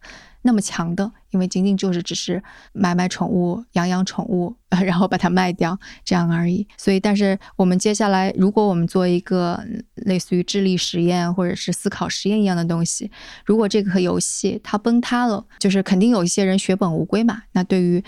[0.43, 6.67] 那么强的，因为仅仅就是只是买买宠物、养养宠物， 然后把它卖掉这样而已。
[6.77, 9.59] 所以，但是我们接下来，如果我们做一个
[9.95, 13.11] 类似于智力实验或者是思考实验一样的东西，
[13.47, 17.45] 如果这个游戏它崩塌了，就是肯定有一些人血本无归嘛。
[17.53, 18.05] 那对于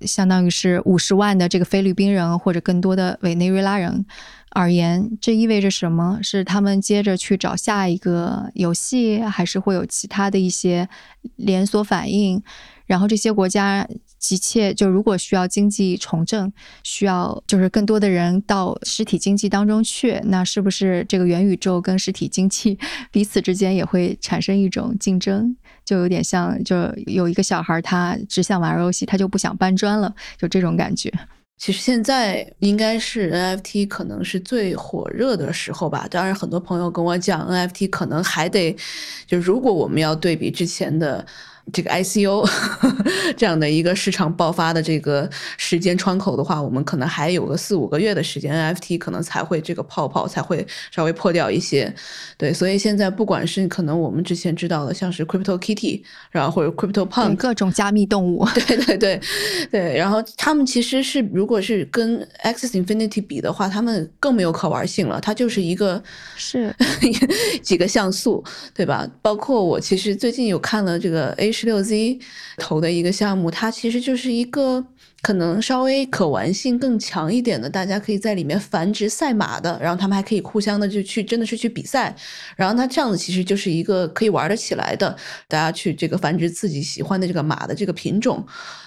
[0.00, 4.04] 相当于是五十万的这个菲律宾人或者更多的委内瑞拉人
[4.50, 6.18] 而言，这意味着什么？
[6.22, 10.88] 是他们接着去找下一个游戏，还是会有其他的一些
[11.36, 12.42] 连锁反应？
[12.86, 13.86] 然后这些国家
[14.18, 16.52] 急切就如果需要经济重振，
[16.82, 22.78] 需要就是更多的人到实体经济当中去，那是不是这个元宇宙跟实体经济
[23.12, 25.56] 彼此之间也会产生一种竞争？
[25.84, 31.12] 就有点像，就有一个小孩，他只想玩游戏，他就不想搬砖了，就这种感觉。
[31.56, 36.06] 其实现在应该是 NFT 可能是最火热的时候吧。
[36.10, 38.76] 当然，很多朋友跟我讲，NFT 可能还得，
[39.26, 41.24] 就如果我们要对比之前的。
[41.72, 42.48] 这个 ICO
[43.36, 45.28] 这样的一个市场爆发的这个
[45.58, 51.94] 时间窗口的话，我们可能还有个四五个月的时间，NFT 可能才会这个泡泡才会稍微破掉一些。
[52.38, 56.00] 对，所以现在不管是可能我们之前知道的，像是 Crypto Kitty，
[56.30, 59.20] 然后或者 Crypto Punk，各种加密动物， 对对对
[59.70, 66.02] 对，然后他们其实是如果是跟 Access Infinity 比的话，他们更没有可玩性了，它就是一个
[66.34, 66.74] 是
[67.62, 69.06] 几个像素，对吧？
[69.20, 71.52] 包括我其实最近有看了这个 A。
[71.58, 72.20] 十六 Z
[72.56, 74.86] 投的一个项目，它其实就是一个
[75.20, 82.14] 可能稍微可玩性更强一点的，大家可以在里面繁殖赛马的，然后他们还可以互相的就去真的是去比赛，
[82.56, 85.16] 然后它这样子其实就是一个可以玩得起来的，
[85.48, 88.36] 大家去这个繁殖自己喜欢的这个马的这个品种，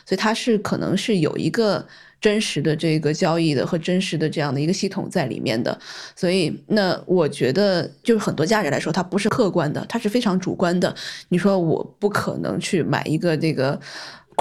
[0.06, 1.86] 所以它是可能是有一个。
[2.22, 5.76] 真实的这个交易的和真实的这样的一个系统在里面的，
[6.16, 10.96] 所以那我觉得就是很多价值来说，它不是客观的，它是非常主观的。
[11.30, 13.80] 你说我不可能去买一个这个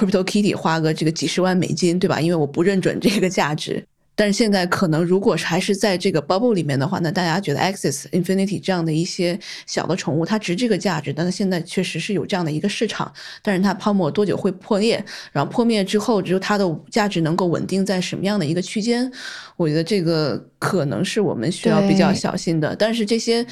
[0.01, 2.19] Crypto Kitty 花个这个几十万美金，对吧？
[2.19, 3.85] 因为我不认准这个价值。
[4.17, 11.13] 但是现在可能，如果还是在这个 bubble 里面的话，那大家觉得 Access Infinity 这样的一些小的宠物，它值这个价值。
[11.13, 13.11] 但是现在确实是有这样的一个市场，
[13.43, 15.03] 但是它泡沫多久会破裂？
[15.33, 19.11] 然后破灭之后，只有它的价值能够稳定在什么样的一个区间？
[19.57, 22.77] 我觉得这个可能是我们需要比较小心的。
[22.77, 23.47] 但是这些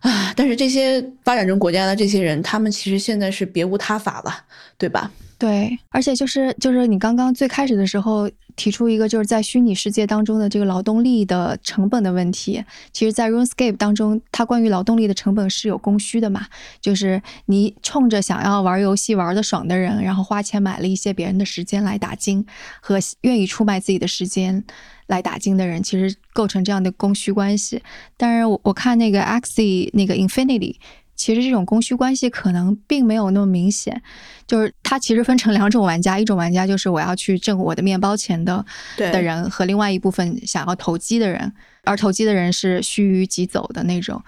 [0.00, 4.44] 啊，但是这些发展中国家的这些人，他们其实现在是别无他法了，
[4.78, 5.10] 对吧？
[5.38, 12.64] 对，而且就是就是你刚刚最开始的时候提出一个，就是在虚拟世界当中的这个劳动力的成本的问题。
[12.92, 16.48] 其实，在 RuneScape 当中，它关于劳动力的成本是有供需的嘛？
[16.80, 22.44] 就是你冲着想要玩游戏玩的爽的人，然后花钱买了一些别人的时间来打金，
[22.80, 24.64] 和愿意出卖自己的时间
[25.06, 27.80] 来打金的人，其实构成这样的供需关系。
[28.16, 30.74] 但是我我看那个 Axie 那个 Infinity。
[31.18, 34.00] 其实这种供需关系可能并没有那么明显，
[34.46, 38.64] 就是它其实分成两种玩家，一种玩家就是我要去挣我的面包钱的
[38.96, 41.52] 的人，和另外一部分想要投机的人，
[41.84, 44.22] 而投机的人是须臾即走的那种。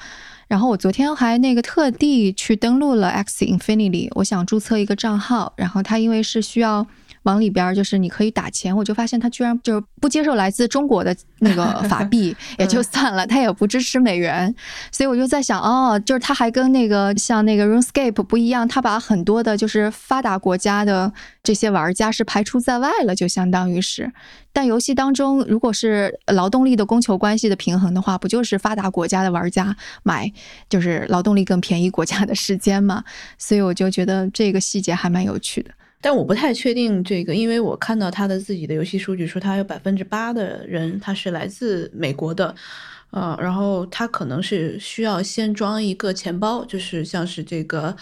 [0.48, 6.86] 然后我昨天还那个特地去登录了 X Infinity，我想注册一个账号，然后它因为是需要。
[7.24, 14.54] 往里边就是你可以打钱，我就发现他居然就是不接受来自中国的那个 法币，也就算了，他也不支持美元，
[14.90, 24.10] 所以我就在想，哦，就是他还跟那个像那个 RuneScape 不一样，他把很多的就是发达国家的这些玩家是排除在外了，就相当于是。
[24.52, 30.32] 但游戏当中，如果是劳动力的供求关系的平衡的话，不就是发达国家的玩家买
[30.68, 33.04] 就是劳动力更便宜国家的时间嘛？
[33.38, 35.70] 所以我就觉得这个细节还蛮有趣的。
[36.00, 42.54] 但我不太确定这个，因为我看到他的自己的游戏数据说，他有百分之八的人他是来自美国的，
[43.10, 47.94] 呃，然后他可能是需要先装一个钱包，就是像是这个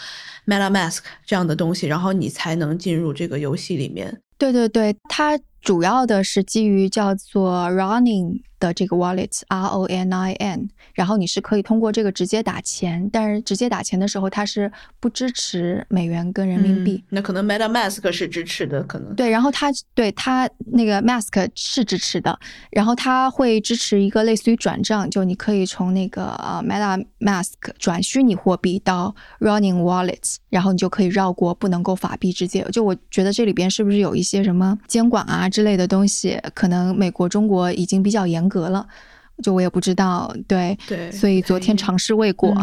[0.47, 4.21] MetaMask 这样的东西，然后你才能进入这个游戏里面。
[4.39, 8.43] 对对对，它主要的是基于叫做 Running。
[8.59, 17.05] 的这个 wallet R O N I N，然后你是可以通过这个直接打钱，但是直接打钱的时候它是不支持美元跟人民币。
[17.11, 19.31] 那可能 MetaMask 是支持的，可能对。
[19.31, 22.37] 然后它对它那个 Mask 是支持的，
[22.71, 32.67] 然后它会支持一个类似于转账，就你可以从那个呃 MetaMask 转虚拟货币到 Running Wallet，然后你就可以绕过不能够法币直接。
[32.73, 36.41] 就我觉得这里边是不是有一些什么监管啊之类的东西？
[36.55, 38.48] 可能美国、中国已经比较严。
[38.49, 38.87] 格了，
[39.43, 42.57] 就我也不知道，对对，所以昨天尝试未果。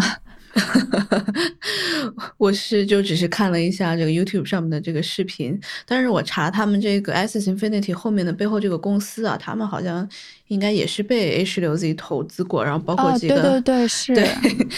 [2.38, 10.08] 我是就只是看了一下这个 YouTube 上面的这个视频，但是我查他们这个 S Infinity 后面的背后这个公司啊，他们好像
[10.48, 14.30] 应该也是被十六 Z 投资过，然后包括几个对对对是，对，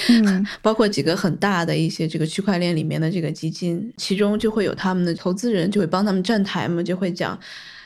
[0.63, 7.39] 包括几个很大的一些这个区块链里面的这个基金，其中就会有他们的投资人就会帮他们站台嘛，就会讲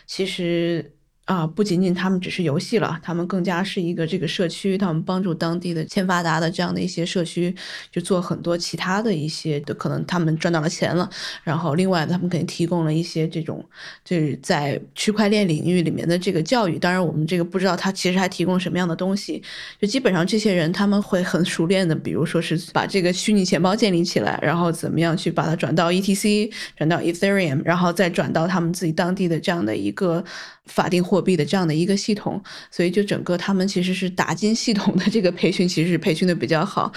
[0.08, 0.94] 其实。
[1.26, 7.56] 啊，不仅仅他们只是游戏了，他们更加是一个这个社区，他们帮助当地的欠发达的这样的一些社区，
[7.92, 11.10] 就做很多其他的一些的，可能他们赚到了钱了，
[11.44, 13.64] 然后另外他们给你提供了一些这种
[14.04, 16.78] 就是在区块链领域里面的这个教育。
[16.78, 19.42] 当然，我们这个不知道他其实还提供什么样的东西。
[19.80, 30.26] 就基本上这些人他们会很熟练的，比如说是把这个虚拟钱包建立起来，然后怎么样去把它转到 ETC，转到 Ethereum，然后再转到他们自己当地的这样的一个。
[30.67, 36.91] 法定货币的这样的一个系统，所以就整个他们其实是打金系统的这个培训，其实是培训的比较好，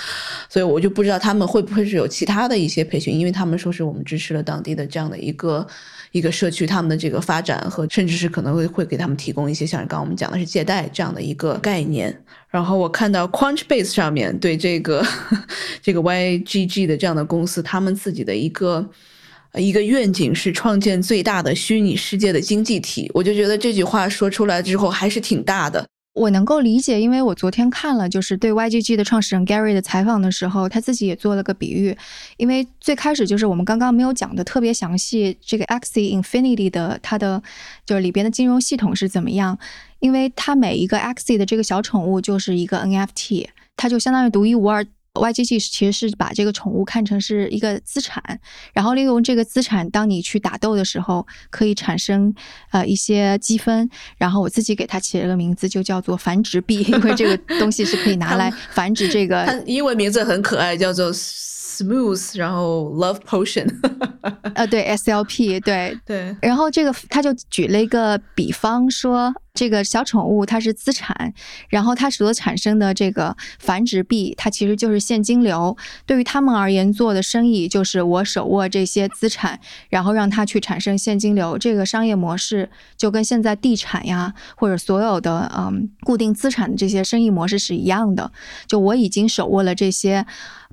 [0.48, 5.66] 所以我就不知道他们会不会是有其他的一些培训，因为他们说是我们支持了当地的这样的一个
[6.12, 12.22] 一个社区，他们的这个发展和甚至是可能会会给他们提供一些像刚刚我们讲的是借贷这样的一个概念。
[12.50, 15.04] 然后我看到 Crunchbase 上面对这个
[15.82, 18.90] 这个 YGG 的这样的公司，他们自己的一个。
[19.56, 25.86] 一个愿景是创建最大的虚拟世界的经济体，我就觉得这句话说出来之后还是挺大的。
[26.14, 31.96] 我能够理解，因为我昨天看了就是对 YGG 的创始人 Gary 的采访的时候，他自己也做了个比喻。
[32.36, 37.42] 因为最开始就是我们刚刚没有讲的特别详细，这个 Axie Infinity 的它的
[37.84, 39.58] 就是里边的金融系统是怎么样？
[39.98, 44.86] 因为它每一个 Axie 的这个小宠物就是一个 NFT，它就相当于独一无二。
[45.14, 48.22] YGG 其实是把这个宠物看成是一个资产，
[48.72, 52.34] 然后利用这个资产，当你去打斗的时候，可以产生
[52.70, 53.88] 呃一些积分。
[54.18, 59.44] 然后我自己给它起了个名字，就叫做繁殖币，因为这个东西是可以拿 来繁殖这个。
[59.46, 61.12] 它英文名字很可爱，叫做
[61.78, 63.68] Smooth，然后 Love Potion。
[64.54, 66.36] 呃，对，SLP，对 对。
[66.40, 69.34] 然后这个他就举了一个比方说。
[69.56, 71.32] 这个小宠物它是资产，
[71.68, 75.76] 然后它所产生的这个繁殖币，它其实就是现金流。
[76.04, 79.60] 对于他们而言，做的生意就是我手握这些资产，
[79.90, 81.56] 然后让它去产生现金流。
[81.56, 88.32] 这个商业模式就跟现在地产呀，或者所有的嗯固定资产的这些生意模式是一样的。
[88.66, 90.26] 就我已经手握了这些。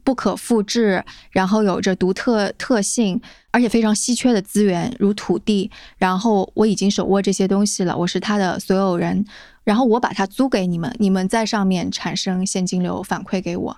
[0.04, 5.70] 不可复制，然后有着独特特性，而且非常稀缺的资源，如土地。
[5.98, 9.26] 然后我已经手握这些东西了，我是它的所有人。
[9.64, 13.78] 然后我把它租给你们，你们在上面产生现金流反馈给我。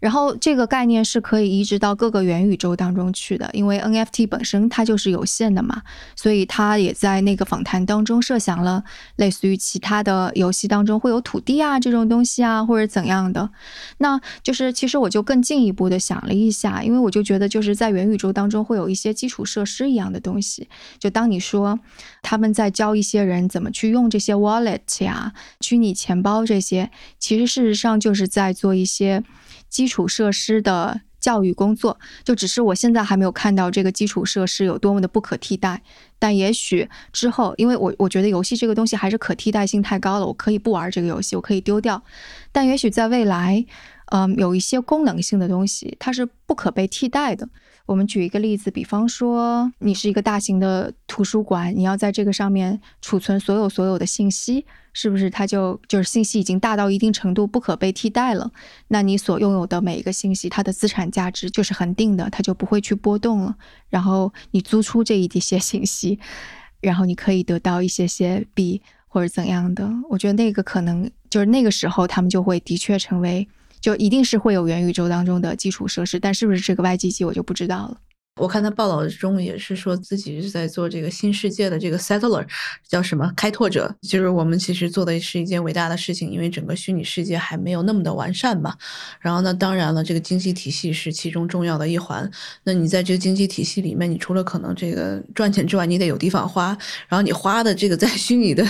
[0.00, 5.82] 然后这个概念是可以移植到各个元宇宙当中去的，因为 NFT 本身它就是有限的嘛，
[6.16, 8.82] 所以他也在那个访谈当中设想了
[9.16, 13.50] 类似于其他的游戏当中会有土地啊这种东西啊，或者怎样的。
[13.98, 21.78] 那就是其实我就更进一步的想了一下，因为我就觉得就是在元宇宙当中会有一些基础设施一样的东西，就当你说
[22.22, 29.22] 他们在教一些人怎么去用这些 wallet 呀、虚拟钱包这些，其实事实上就是在做一些。
[29.70, 35.80] 基础设施的教育工作，就只是我现在还没有看到这个基础设施有多么的不可替代，
[36.18, 42.02] 但也许之后，因为我我觉得游戏这个东西还是可替代性太高了，我可以不玩这个游戏，我可以丢掉，
[42.52, 43.64] 但也许在未来。
[44.12, 47.48] 嗯，有一些功能性的东西，它是不可被替代的。
[47.86, 58.50] 我们举一个例子，比方说，你是一个大型的图书馆，你要在这个上面储存所有所有的信息，是不是它就就是信息已经大到一定程度不可被替代了？
[58.88, 63.56] 那你所拥有的每一个信息，它的资产价值就是恒定的，它就不会去波动了。
[63.88, 66.18] 然后你租出这一些信息，
[66.80, 69.88] 然后你可以得到一些些币或者怎样的。
[70.08, 73.48] 我觉得那个可能就是那个时候，他们就会的确成为。
[73.80, 77.96] 就一定是会有元宇宙当中的基础设施，但是不是这个 YGG 我就不知道了。
[78.40, 82.44] 我看他报道中也是说自己是在做这个新世界的这个 settler，
[82.88, 88.74] 叫什么开拓者，就是我们其实做的是一件伟大的事情，因为整个虚拟世界还没有那么的完善嘛。
[89.20, 92.28] 然后呢，当然了，这个经济体系是其中重要的一环。
[92.64, 96.76] 那你在这个经济体系里面，你除了可能这个赚钱之外，你得有地方花。
[97.08, 98.64] 然后你花的这个在虚拟的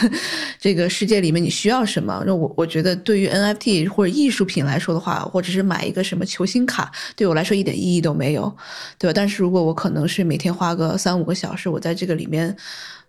[0.58, 2.22] 这个世界里面，你需要什么？
[2.26, 8.54] 那我我觉得对于 NFT 或者艺术品来说的话，或者是买一个什么球星卡，对我来说一点意义都没有，
[8.98, 9.12] 对吧？
[9.14, 12.54] 但是如果我可能是每天花个三五个小时，我在这个里面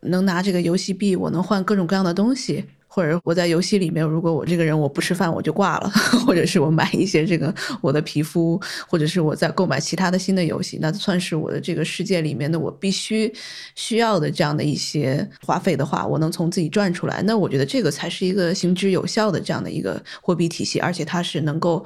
[0.02, 5.89] 能拿这个游戏币，我能换各种各样的东西，或者我在游戏里面，如果我这个人我不吃饭我就挂了，
[6.26, 13.32] 或者是我买一些这个我的皮肤，或者是我在购买其他的新的游戏，那算是我的这个世界里面的我必须
[13.76, 21.86] 需要的这样的一些花费的话，我能从自己赚出来，那我觉得这个才是一个行之有效的这样的一个货币体系，而且它是能够。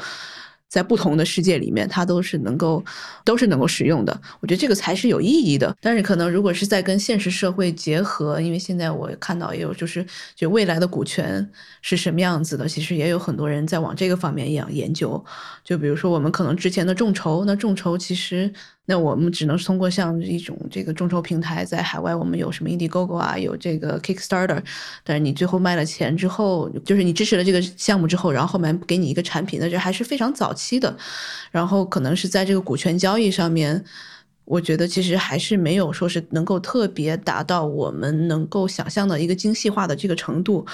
[0.68, 2.84] 在不同的世界里面，它都是能够，
[3.24, 4.22] 都是能够使用的。
[4.40, 5.76] 我觉得这个才是有意义的。
[5.80, 10.06] 但是可能如果是在跟现实社会结合，因为现在我看到也有，就是
[10.36, 11.50] 就未来的股权
[11.82, 15.24] 是什么样子的，其实也有很多人在往这个方面样研究。
[15.64, 18.54] 就比如说我们可能之前的众筹，那众筹其实。
[18.86, 24.62] 那我们只能通过像一种这个众筹平台，在海外我们有什么 Indiegogo 啊，有这个 Kickstarter，
[25.04, 30.96] 但是你最后卖了钱之后，就是你支持了这个项目之后，然后后面给你一个产品，那这还是非常早期的，
[31.52, 33.84] 然后可能是在这个股权交易上面。
[34.46, 40.66] 我觉得其实还是没有说是能够特别达到我们能够想象的一个精细化的这个程度。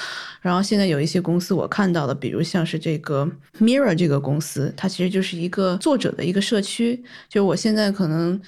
[0.42, 7.04] 然后现在有一些公司我看到的，比如像是这个 Mirror 这个公司，它其实就是一个作者的一个社区。
[7.28, 8.40] 就我现在可能。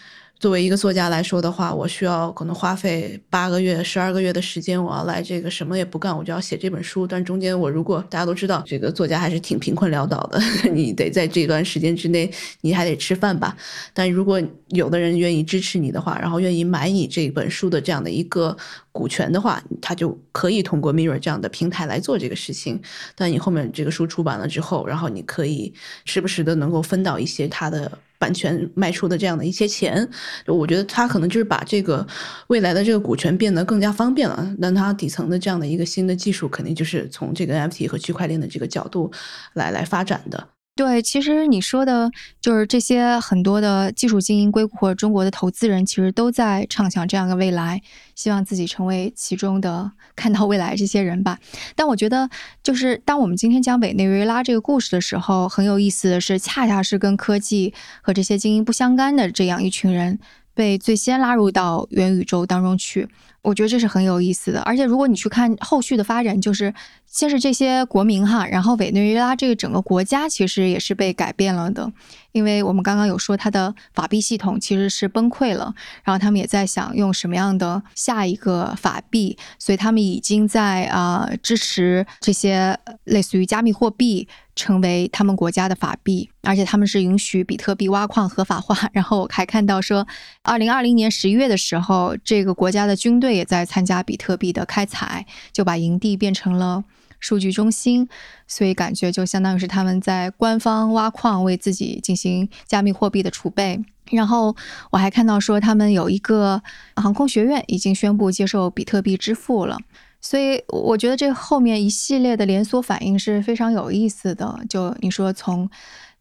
[0.43, 7.07] 作为一个作家来说的话，我需要可能花费八个月、十二个月的时间，我要来这个什么也不干，我就要写这本书。
[7.07, 10.37] 但中间我如果大家都知道，这个作家还是挺贫困潦倒的，
[10.69, 12.29] 你得在这段时间之内，
[12.59, 13.55] 你还得吃饭吧。
[13.93, 14.37] 但如果
[14.67, 18.57] 有的人愿意支持你的话，然后愿意买你这本书的这样的一个
[18.91, 22.81] 股权的话，他就可以通过 Mirror 这样的平台来做这个事情。
[23.15, 25.73] 但你后面这个书出版了之后，然后你可以
[26.03, 27.89] 时不时的能够分到一些他的。
[28.23, 30.07] 版权卖出的这样的一些钱，
[30.47, 32.07] 我觉得它可能就是把这个
[32.47, 34.55] 未来的这个股权变得更加方便了。
[34.59, 39.11] 那它底层的这样的一个新的技术，肯定就是从这个 NFT 和区块链的这个角度
[39.55, 40.47] 来来发展的。
[40.75, 42.09] 对，其实你说的
[42.41, 47.79] 就是这些很多的技术精英、硅谷或者中国的投资人，其实都在畅想这样的未来，
[48.15, 51.37] 希望自己成为其中的看到未来这些人吧。
[51.75, 52.27] 但我觉得，
[52.63, 57.71] 就是当我们今天讲委内瑞拉这个故事的时候，很有意思的是，恰恰是跟科技
[58.01, 60.17] 和这些精英不相干的这样一群人，
[60.55, 63.07] 被最先拉入到元宇宙当中去。
[63.43, 64.59] 我觉得这是很有意思的。
[64.61, 66.73] 而且如果你去看后续的发展，就是。
[67.05, 71.93] 先是这些国民哈，然后委内瑞拉这个整个国家其实也是被改变了的，
[72.31, 88.89] 因为我们刚刚有说它的法币系统其实是崩溃了，然后他们也在想用什么样的下一个法币，所以他们已经在啊支持这些类似于加密货币成为他们国家的法币，而且他们是允许比特币挖矿合法化。
[88.91, 90.07] 然后我还看到说，
[90.41, 96.83] 二零二零年十一月的时候，这个国家的军队也在参加比特币的开采，就把营地变成了。
[97.19, 98.09] 数据中心，
[98.47, 103.81] 所以感觉就相当于是他们在官方挖矿，为自己进行加密货币的储备。
[104.11, 104.53] 然后
[104.91, 106.61] 我还看到说，他们有一个
[106.97, 109.77] 航空学院已经宣布接受比特币支付了。
[110.19, 114.59] 所以我觉得这后面一系列的连锁反应是非常有意思的。
[114.67, 115.69] 就你说从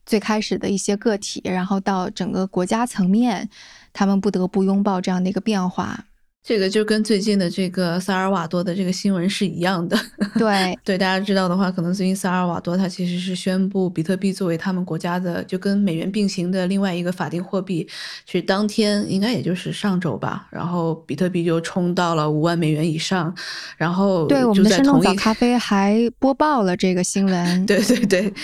[0.06, 3.50] 最开始的一些个体，然后到整个国家层面，
[3.92, 6.04] 他们不得不拥抱这样的一个变化。
[6.44, 9.96] 这个就跟最近的这个萨尔瓦多的这个新闻是一样的。
[10.36, 17.86] 对对，大家知道的话，可能最近萨尔瓦多它其实是宣布比特币作为他们国家的就跟美元并行的另外一个法定货币，
[18.26, 23.32] 是当天应该也就是上周吧，然后比特币就冲到了五万美元以上，
[23.76, 27.66] 然后对我们的深度早咖啡还播报了这个新闻。
[27.66, 28.34] 对对对，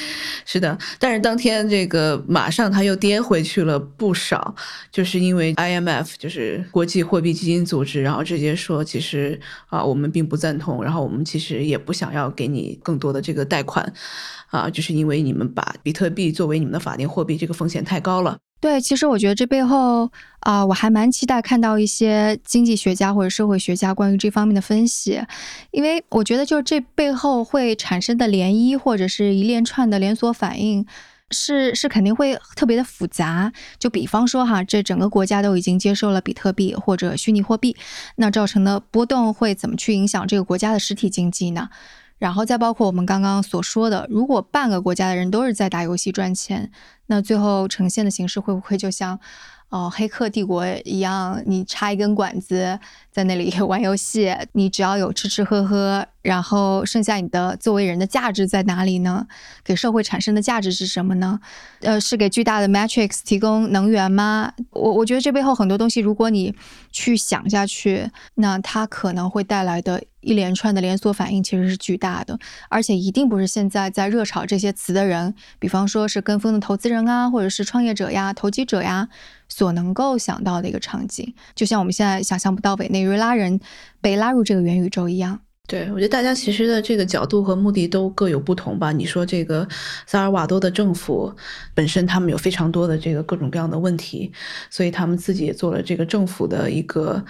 [0.45, 4.55] 是的，但是当天这个马上它又跌回去了不少，
[4.93, 7.88] 就是因为 IMF 就是国际货币基金组织。
[7.89, 13.93] 织，然后直接说其实啊我们并不赞同，然后我们其实也不想要给你更多的这个贷款，
[14.51, 18.37] 啊，就是因为你们把比特币作为你们的法定货币，这个风险太高了。
[18.61, 20.11] 对，其实我觉得这背后
[20.41, 25.21] 啊、我还蛮期待看到一些经济学家或者社会学家关于这方面的分析，
[25.71, 30.85] 因为我觉得就这背后会产生的涟漪或者是一连串的连锁反应。
[31.31, 37.77] 是是肯定会特别的复杂，就比方说哈，这整个国家都已经接受了比特币或者虚拟货币，
[38.17, 41.69] 那造成的波动会怎么去影响这个国家的实体经济呢？
[42.17, 46.73] 然后再包括我们刚刚所说的，如果半个国家的人都是在打游戏赚钱，
[47.07, 49.21] 那最后呈现的形式会不会就像，
[49.71, 52.79] 哦，黑客帝国一样，你插一根管子
[53.13, 59.27] 在那里 玩游戏，你只要有吃吃喝喝，然后剩下你的作为人的价值在哪里呢？
[59.63, 61.39] 给社会产生的价值是什么呢？
[61.81, 64.53] 呃，是给巨大的 Matrix 提供能源吗？
[64.71, 66.55] 我我觉得这背后很多东西，如果你
[66.91, 72.39] 去想下去，那它可能会带来的一连串的连锁反应其实是巨大的，
[72.71, 79.09] 而且一定不是现在在热炒这些词的人，比方说是跟风的投资人啊，或者是创业者呀、投机者呀，
[79.49, 81.35] 所能够想到的一个场景。
[81.55, 83.59] 就像我们现在想象不到委内瑞拉人
[84.01, 85.41] 被拉入这个元宇宙一样。
[85.67, 88.91] 对，我觉得大家其实的这个角度和目的都各有不同吧。
[88.91, 89.69] 你说这个
[90.07, 91.31] 萨尔瓦多的政府
[91.75, 94.33] 本身，他们有非常多的这个各种各样的问题，
[94.71, 97.23] 所以他们自己也做了这个政府的一个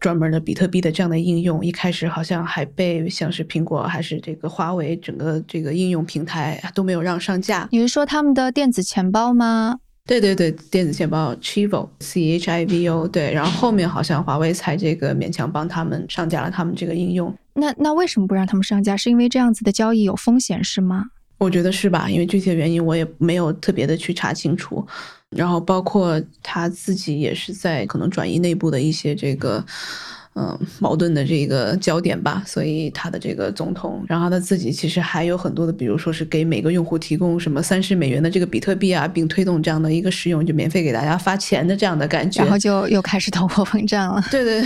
[0.00, 1.64] 专门的比特币的这样的应用。
[1.64, 7.66] 一开始好像还被像是苹果还是这个华为整个这个应用平台都没有让上架。
[7.72, 9.78] 你是说他们的电子钱包吗？
[10.08, 17.32] 对对对，电子钱包 Chivo C H I V O 对，然后后面好像华为才这个勉强帮他们上架了他们这个应用。
[17.52, 18.96] 那那为什么不让他们上架？
[18.96, 21.04] 是因为这样子的交易有风险是吗？
[21.36, 22.08] 我觉得是吧？
[22.08, 24.82] 因为具体的原因我也没有特别的去查清楚。
[25.36, 29.62] 然后包括他自己也是在可能转移内部的一些这个。
[30.34, 44.24] 嗯，矛盾的这个焦点吧，所以他的这个总统，然后他自己其实还有很多的，比如说是给每个用户提供什么三十美元的这个比特币啊，并推动这样的一个使用，就免费给大家发钱的这样的感觉，然后就又开始通货膨胀了。
[44.30, 44.62] 对 对，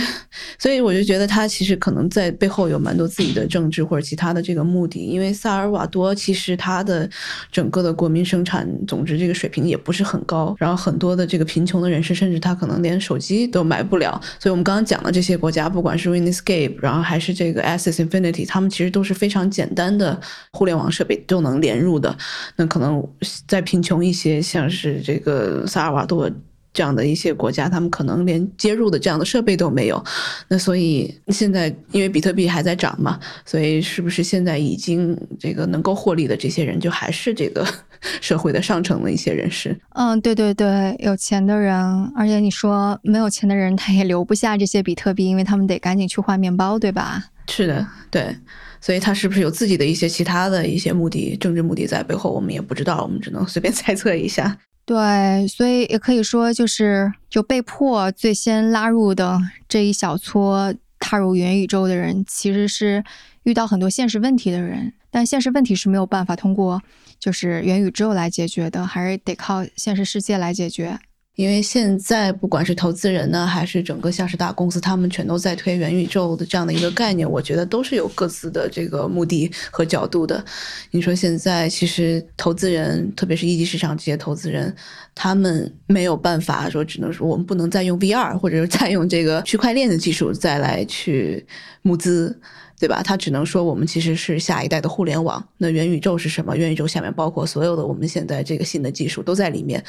[0.59, 7.09] 所以我就觉得他其实可能在背后有蛮多自己的政治或者其他的这个目的，因为萨尔瓦多其实他的
[7.51, 15.62] 整个的国民生产总值这个水平也不是很高，然后很多的这个贫穷的人士，甚至他可能连手机都买不了，所以我们刚刚讲的这些国家。
[15.69, 20.19] 不管是 Winescape，然后还是这个 Access Infinity，他们其实都是非常简单的
[20.51, 22.15] 互联网设备就能连入的。
[22.55, 23.05] 那可能
[23.47, 26.29] 再贫穷一些，像是这个萨尔瓦多
[26.73, 30.03] 这样的一些国家，他们可能连接入的这样的设备都没有。
[30.47, 37.65] 那所以现在因为比特币还在涨嘛，所以是不是现在已经这个能够获利的这些人，就还是这个
[38.19, 39.77] 社会的上层的一些人士？
[39.91, 41.75] 嗯，对对对，有钱的人，
[42.15, 47.23] 而且你说没有钱的人，他也留不下这些比特币，因为他们得赶紧去换面包，对吧？
[47.47, 48.35] 是的，对。
[48.81, 52.29] 所以他是不是有自己的一些其他的一些目的、政治目的在背后？
[52.29, 54.57] 我们也不知道，我们只能随便 猜测一下。
[54.85, 63.03] 对，所以也可以说，就是就被迫最先拉入的这一小撮踏入元宇宙的人，其实是
[63.43, 66.81] 遇到很多现实问题的人，但现实问题是没有办法通过
[67.17, 70.99] 就是元宇宙来解决的，还是得靠现实世界来解决。
[71.35, 80.43] 因为现在不管是投资人呢，还是整个像是大公司，他们全都在推元宇宙的这样的一个概念，我觉得都是有各自的这个目的和角度的。
[80.91, 84.75] 你说现在其实投资人，特别是一级市场这些投资人，
[85.15, 91.43] 他们没有办法说，只能说我们不能再用 VR 或者是再用这个区块链的技术再来去
[91.81, 92.39] 募资。
[92.83, 93.01] 对吧？
[93.01, 95.41] 他只能说我们其实是下一代的互联网。
[95.57, 96.53] 那元宇宙是什么？
[96.57, 99.81] 元宇宙下面包括所有的我们现在这个新的技术都在里面。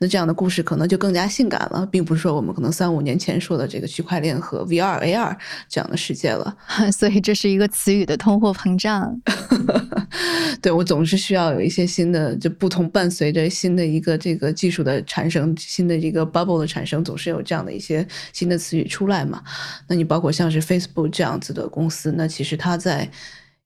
[0.00, 5.36] 那这样的故事可能就更加性感了，并不是说我们可能三五年前说的这个区块链和 VR、AR
[5.68, 6.52] 这样的世界了。
[6.90, 9.22] 所以这是一个词语的通货膨胀。
[10.60, 19.40] 对我总是需要有一些新的，就不同伴随着新的一个这个技术的产生，新的一个 bubble 的产生，总是有这样的一些新的词语出来嘛。
[19.86, 23.08] 那你包括像是 Facebook 这样子的公司，那其实它在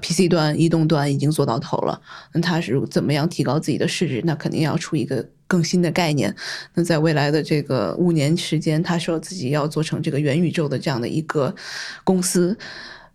[0.03, 2.01] PC 端、移动端已经做到头了。
[2.33, 4.21] 那它是怎么样提高自己的市值？
[4.25, 6.35] 那肯定要出一个更新的概念。
[6.75, 11.55] 那在未来的这个五年时间，他说自己要做成这个元宇宙的这样的一个
[12.05, 12.55] 公司，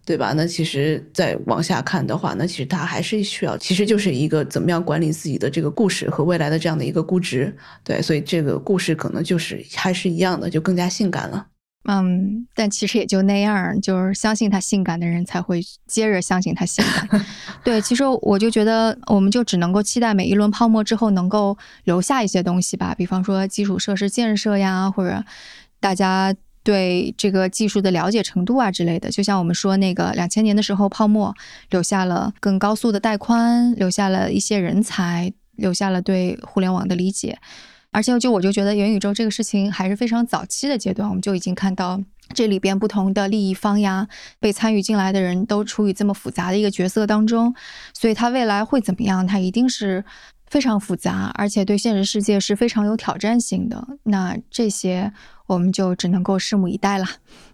[0.04, 0.34] 对吧？
[0.36, 7.56] 那其实再往下看的话，那其实它还是需要，其实就是一个怎么样管理自己的这个故事和未来的这样的一个估值。
[7.84, 11.46] 对，所以这个故事可能就是还是一样的，就更加性感了。
[11.86, 17.26] 嗯，但其实也就那样，就是相信他性感的人才会接着相信他性感。
[17.66, 25.24] 对，其实我就觉得，我们就只能够期待每一轮泡沫之后能够留下一些东西吧，比方说基础设施建设呀，或者
[25.80, 29.10] 大家对这个技术的了解程度啊之类的。
[29.10, 31.34] 就像我们说那个两千年的时候，泡沫
[31.72, 37.40] 留下了更高速的带宽，留下了一些人才，留下了对互联网的理解。
[37.92, 42.02] 而且就我就觉得元宇宙这个事情还是非常早期的阶段，我们就已经看到
[42.34, 44.08] 这里边不同的利益方呀，
[44.40, 47.54] 被参与进来的人都处于这么复杂的一个角色当中，
[47.94, 49.28] 所以它未来会怎么样？
[49.28, 50.06] 它一定是
[50.48, 53.86] 非常复杂，而且对现实世界是非常有挑战性的。
[54.04, 55.12] 那这些
[55.48, 57.06] 我们就只能够拭目以待了。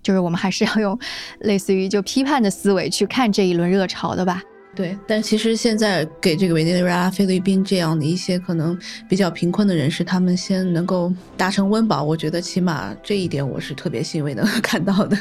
[0.03, 0.99] 就是我们还是要用
[1.39, 4.43] 类似于就批判的思维去看这一轮热潮的吧。
[4.77, 8.77] 对，但其实现在给这个委内瑞拉、菲律宾这样的一些可能
[9.09, 15.17] 比较贫困的人士，他们先能够达成温饱，我觉得起码这一点我是特别欣慰能 看到的。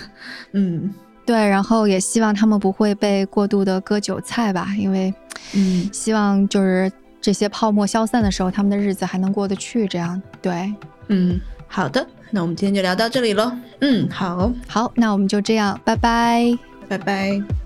[0.52, 0.92] 嗯，
[1.24, 5.14] 对，然后也希望他们不会被过度的割韭菜吧，因为，
[5.54, 9.88] 嗯，希望就是这些泡沫消散的时候，他们的日子还能过得去。
[9.88, 10.70] 这样，对，
[11.09, 13.50] 嗯，好的，那我们今天就聊到这里喽。
[13.80, 16.54] 嗯，好，好，那我们就这样，拜拜，
[16.88, 17.65] 拜拜。